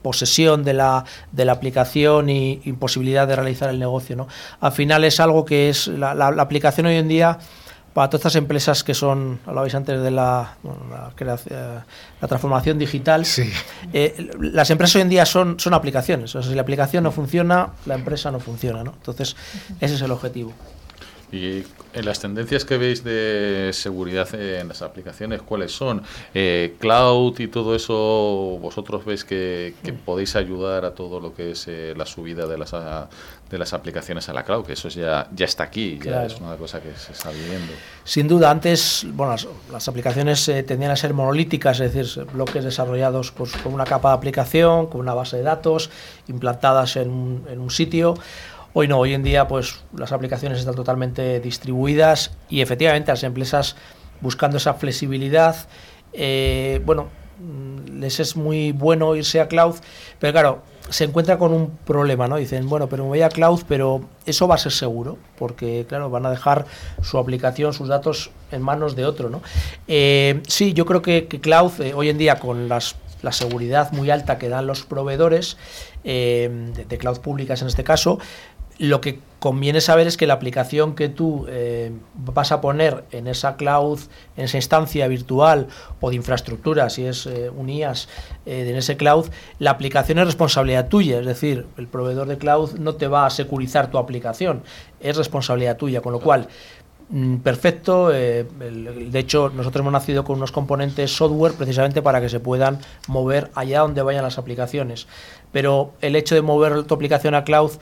[0.03, 4.29] posesión de la, de la aplicación y imposibilidad de realizar el negocio, ¿no?
[4.61, 7.39] Al final es algo que es la, la aplicación hoy en día
[7.97, 10.59] para todas estas empresas que son, hablabais antes de la,
[11.19, 11.39] la,
[12.21, 13.25] la transformación digital,
[13.95, 16.35] eh, las empresas hoy en día son, son aplicaciones.
[16.37, 18.85] O sea, si la aplicación no funciona, la empresa no funciona.
[18.85, 18.93] ¿no?
[18.99, 19.35] Entonces,
[19.81, 20.53] ese es el objetivo.
[21.33, 26.03] Y en las tendencias que veis de seguridad en las aplicaciones, ¿cuáles son?
[26.35, 29.74] Eh, cloud y todo eso, ¿vosotros veis que,
[30.05, 32.72] podéis ayudar a todo lo que es eh, la subida de las,
[33.51, 34.64] de las aplicaciones a la cloud?
[34.64, 37.72] Que eso ya, ya está aquí, ya es una cosa que se está viviendo.
[38.05, 39.35] Sin duda, antes bueno,
[39.72, 44.11] las, aplicaciones eh, tendían a ser monolíticas, es decir, bloques desarrollados pues, con una capa
[44.11, 45.91] de aplicación, con una base de datos,
[46.29, 47.07] implantadas en
[47.49, 48.14] en un sitio.
[48.79, 53.74] Hoy no, hoy en día pues las aplicaciones están totalmente distribuidas y efectivamente las empresas
[54.20, 55.57] buscando esa flexibilidad,
[56.12, 57.09] eh, bueno,
[57.39, 59.77] mm, les es muy bueno irse a cloud,
[60.18, 62.37] pero claro, se encuentra con un problema, ¿no?
[62.37, 66.11] Dicen, bueno, pero me voy a cloud, pero eso va a ser seguro, porque claro,
[66.11, 66.66] van a dejar
[67.01, 69.41] su aplicación, sus datos en manos de otro, ¿no?
[69.89, 74.11] Eh, sí, yo creo que, cloud eh, hoy en día con las, la seguridad muy
[74.11, 75.57] alta que dan los proveedores
[76.05, 78.20] de, de cloud públicas en este caso,
[78.79, 83.27] lo que conviene saber es que la aplicación que tú eh, vas a poner en
[83.29, 84.01] esa cloud,
[84.37, 85.68] en esa instancia virtual
[86.01, 87.95] o de infraestructura, si es eh, un eh,
[88.45, 89.27] en ese cloud,
[89.59, 91.20] la aplicación es responsabilidad tuya.
[91.20, 94.62] Es decir, el proveedor de cloud no te va a securizar tu aplicación,
[95.01, 96.01] es responsabilidad tuya.
[96.01, 96.49] Con lo cual,
[97.11, 98.09] mm, perfecto.
[98.09, 98.47] de
[99.14, 103.81] hecho, nosotros hemos nacido con unos componentes software precisamente para que se puedan mover allá
[103.81, 105.07] donde vayan las aplicaciones.
[105.53, 107.72] Pero el hecho de mover tu aplicación a cloud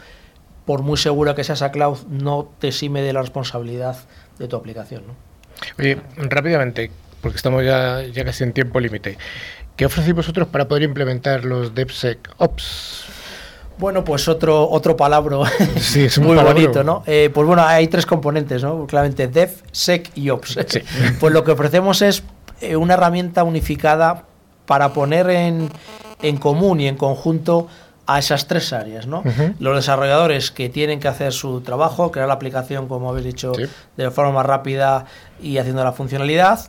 [0.65, 3.97] por muy segura que sea esa cloud, no te exime de la responsabilidad
[4.39, 5.03] de tu aplicación.
[5.07, 5.15] ¿no?
[5.79, 6.91] Oye, rápidamente,
[7.21, 9.19] porque estamos ya, ya casi en tiempo límite,
[9.77, 13.05] ¿qué ofrecéis vosotros para poder implementar los DevSecOps?
[13.77, 15.39] Bueno, pues otro otro palabra
[15.81, 17.03] sí, es muy bonito, ¿no?
[17.07, 18.87] Eh, pues bueno, hay tres componentes, ¿no?
[18.87, 20.59] Claramente Dev, Sec y Ops.
[21.21, 22.23] pues lo que ofrecemos es
[22.61, 24.27] eh, una herramienta unificada
[24.67, 25.71] para poner en,
[26.23, 27.69] en común y en conjunto
[28.07, 29.23] a esas tres áreas, ¿no?
[29.59, 33.53] Los desarrolladores que tienen que hacer su trabajo, crear la aplicación, como habéis dicho,
[33.97, 35.07] de forma más rápida
[35.41, 36.61] y haciendo la funcionalidad.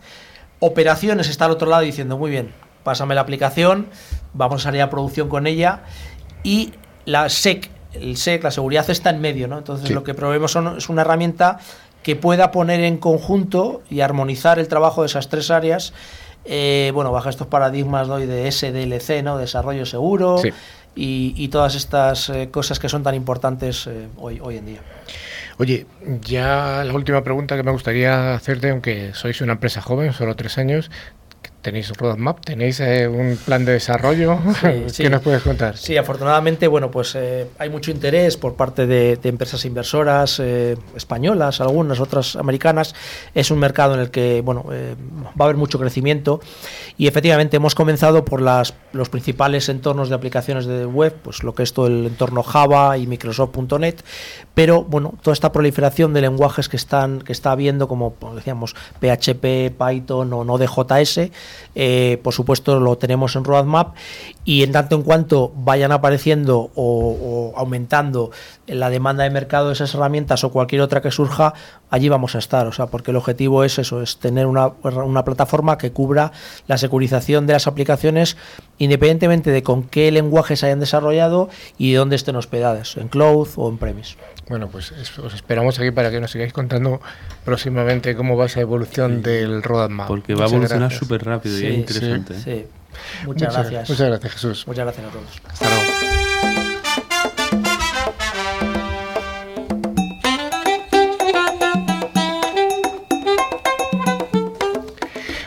[0.59, 3.87] Operaciones está al otro lado diciendo, muy bien, pásame la aplicación,
[4.33, 5.81] vamos a salir a producción con ella.
[6.43, 6.73] Y
[7.05, 9.57] la SEC, el SEC, la seguridad está en medio, ¿no?
[9.57, 11.59] Entonces lo que proveemos es una herramienta
[12.03, 15.91] que pueda poner en conjunto y armonizar el trabajo de esas tres áreas.
[16.45, 18.17] Eh, bueno, bajo estos paradigmas ¿no?
[18.17, 19.39] de SDLC, ¿no?
[19.39, 20.39] Desarrollo seguro,
[20.95, 24.79] y, todas estas eh, cosas que son tan importantes eh, hoy, hoy en día.
[25.57, 25.85] Oye,
[26.21, 30.57] ya la última pregunta que me gustaría hacerte, aunque sois una empresa joven, solo tres
[30.57, 30.91] años,
[31.65, 32.45] ¿Tenéis un roadmap?
[32.45, 34.37] ¿Tenéis eh, un plan de desarrollo?
[34.95, 35.75] ¿Qué nos puedes contar?
[35.75, 41.61] Sí, afortunadamente, bueno, pues eh, hay mucho interés por parte de, empresas inversoras eh, españolas,
[41.61, 42.93] algunas otras americanas.
[43.33, 46.39] Es un mercado en el que, bueno, va a haber mucho crecimiento
[46.99, 51.55] y efectivamente hemos comenzado por las, los principales entornos de aplicaciones de web, pues lo
[51.55, 53.95] que es todo el entorno Java y Microsoft.net,
[54.53, 59.75] pero bueno, toda esta proliferación de lenguajes que están que está habiendo, como decíamos, PHP,
[59.75, 61.31] Python o Node.js,
[61.75, 63.95] eh, por supuesto lo tenemos en roadmap
[64.43, 68.31] y en tanto en cuanto vayan apareciendo o, aumentando
[68.67, 71.53] la demanda de mercado de esas herramientas o cualquier otra que surja,
[71.89, 74.73] allí vamos a estar, o sea, porque el objetivo es eso, es tener una,
[75.25, 76.31] plataforma que cubra
[76.67, 78.37] la securización de las aplicaciones
[78.77, 83.69] independientemente de con qué lenguajes hayan desarrollado y de dónde estén hospedadas, en cloud o
[83.69, 84.17] en premise.
[84.47, 87.01] Bueno, pues os esperamos aquí para que nos sigáis contando
[87.43, 90.07] próximamente cómo va esa evolución del roadmap.
[90.07, 92.39] Porque va a evolucionar súper rápido y es interesante.
[92.39, 92.67] Sí, ¿eh?
[93.25, 93.89] Muchas, gracias.
[93.89, 94.67] Muchas gracias, Jesús.
[94.67, 95.41] Muchas gracias a todos.
[95.47, 96.14] Hasta luego.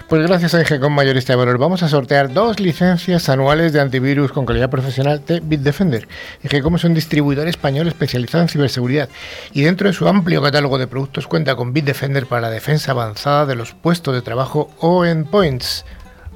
[0.08, 4.32] Pues gracias a Ingecom Mayorista de Valor vamos a sortear dos licencias anuales de antivirus
[4.32, 6.08] con calidad profesional de Bitdefender.
[6.42, 9.10] Ingecom es un distribuidor español especializado en ciberseguridad
[9.52, 13.44] y dentro de su amplio catálogo de productos cuenta con Bitdefender para la defensa avanzada
[13.44, 15.84] de los puestos de trabajo o endpoints.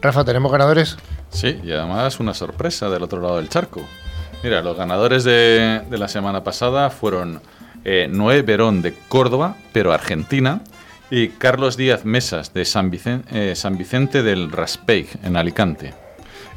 [0.02, 0.98] Rafa, ¿tenemos ganadores?
[1.30, 3.80] Sí, y además una sorpresa del otro lado del charco.
[4.42, 7.40] Mira, los ganadores de, la semana pasada fueron
[7.86, 10.60] eh, Noé Verón de Córdoba, pero Argentina,
[11.12, 15.92] y Carlos Díaz Mesas, de San Vicente, eh, San Vicente del Raspeig, en Alicante.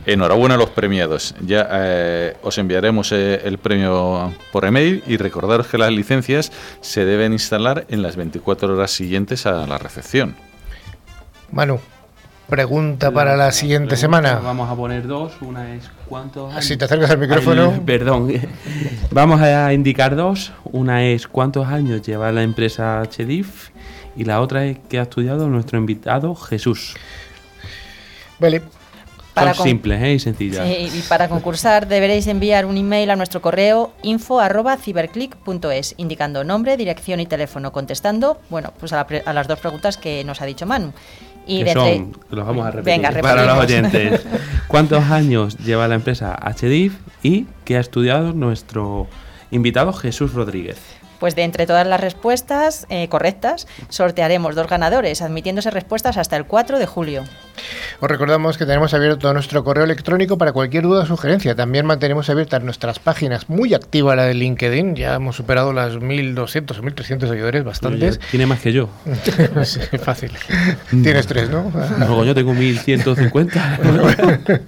[0.05, 1.35] Enhorabuena a los premiados.
[1.45, 7.03] Ya eh, os enviaremos eh, el premio por email y recordaros que las licencias se
[7.03, 10.37] deben instalar en las 24 horas siguientes a la recepción.
[11.51, 11.81] Manu,
[12.47, 14.39] pregunta para la, siguiente semana.
[14.41, 15.33] Vamos a poner dos.
[15.41, 16.63] Una es cuántos años.
[16.63, 17.81] Si te acercas al micrófono.
[17.85, 18.31] perdón.
[19.11, 20.53] vamos a indicar dos.
[20.63, 23.74] Una es cuántos años lleva la empresa Chedif
[24.15, 26.95] y la otra es que ha estudiado nuestro invitado Jesús.
[28.39, 28.61] Vale.
[29.33, 30.13] Para Son simples ¿eh?
[30.13, 30.65] y sencillas.
[30.65, 37.25] y para concursar deberéis enviar un email a nuestro correo info.ciberclick.es indicando nombre, dirección y
[37.25, 40.93] teléfono, contestando bueno, pues a, las dos preguntas que nos ha dicho Manu.
[41.45, 44.21] Y que son, los vamos a repetir para los oyentes.
[44.67, 49.07] ¿Cuántos años lleva la empresa HDIF y qué ha estudiado nuestro
[49.51, 50.77] invitado Jesús Rodríguez?
[51.25, 56.45] Pues de entre todas las respuestas eh, correctas, sortearemos dos ganadores, admitiéndose respuestas hasta el
[56.45, 57.23] 4 de julio.
[57.99, 61.55] Os recordamos que tenemos abierto nuestro correo electrónico para cualquier duda o sugerencia.
[61.55, 64.95] También mantenemos abiertas nuestras páginas, muy activa la de LinkedIn.
[64.95, 68.19] Ya hemos superado las 1.200 o 1.300 seguidores, bastantes.
[68.29, 68.87] Tiene más que yo.
[69.63, 70.31] sí, fácil.
[70.91, 71.71] Tienes tres, ¿no?
[71.97, 74.61] Luego yo tengo 1.150.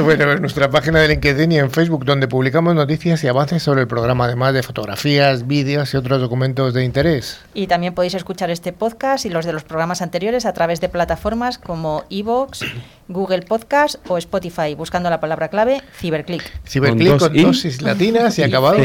[0.02, 3.80] bueno, en nuestra página de LinkedIn y en Facebook, donde publicamos noticias y avances sobre
[3.82, 7.38] el programa, además de fotografías, vídeos y otros documentos de interés.
[7.54, 10.88] Y también podéis escuchar este podcast y los de los programas anteriores a través de
[10.88, 12.60] plataformas como iVoox,
[13.08, 16.42] Google Podcast o Spotify, buscando la palabra clave Ciberclick.
[16.66, 18.78] Ciberclick con, dosis latinas y, acabado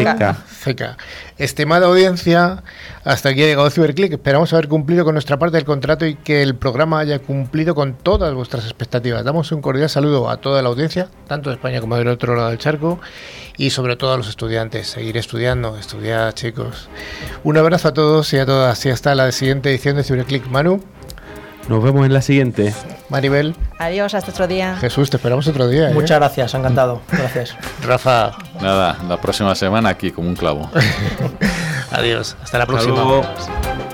[0.48, 0.98] ceca.
[1.38, 2.64] Estimada audiencia,
[3.04, 4.14] hasta aquí ha llegado Ciberclick.
[4.14, 7.96] Esperamos haber cumplido con nuestra parte del contrato y que el programa haya cumplido con
[7.96, 9.24] todas vuestras expectativas.
[9.24, 12.50] Damos un cordial saludo a toda la audiencia, tanto de España como del otro lado
[12.50, 13.00] del charco,
[13.62, 14.88] y sobre todo a los estudiantes.
[14.90, 16.90] Seguir estudiando, estudiar, chicos.
[17.44, 20.48] Un abrazo a todos y a todas y hasta la siguiente edición de Ciberclick.
[20.48, 20.84] Manu,
[21.70, 22.74] Nos vemos en la siguiente.
[23.10, 24.78] Maribel, Adiós, hasta otro día.
[24.78, 25.92] Jesús, te esperamos otro día.
[25.92, 25.94] ¿eh?
[25.94, 27.02] Muchas gracias, encantado.
[27.12, 27.56] Gracias.
[27.86, 30.68] Rafa, Nada, la próxima semana aquí como un clavo.
[31.92, 32.36] adiós.
[32.42, 32.96] Hasta la Hasta próxima.
[32.96, 33.91] luego.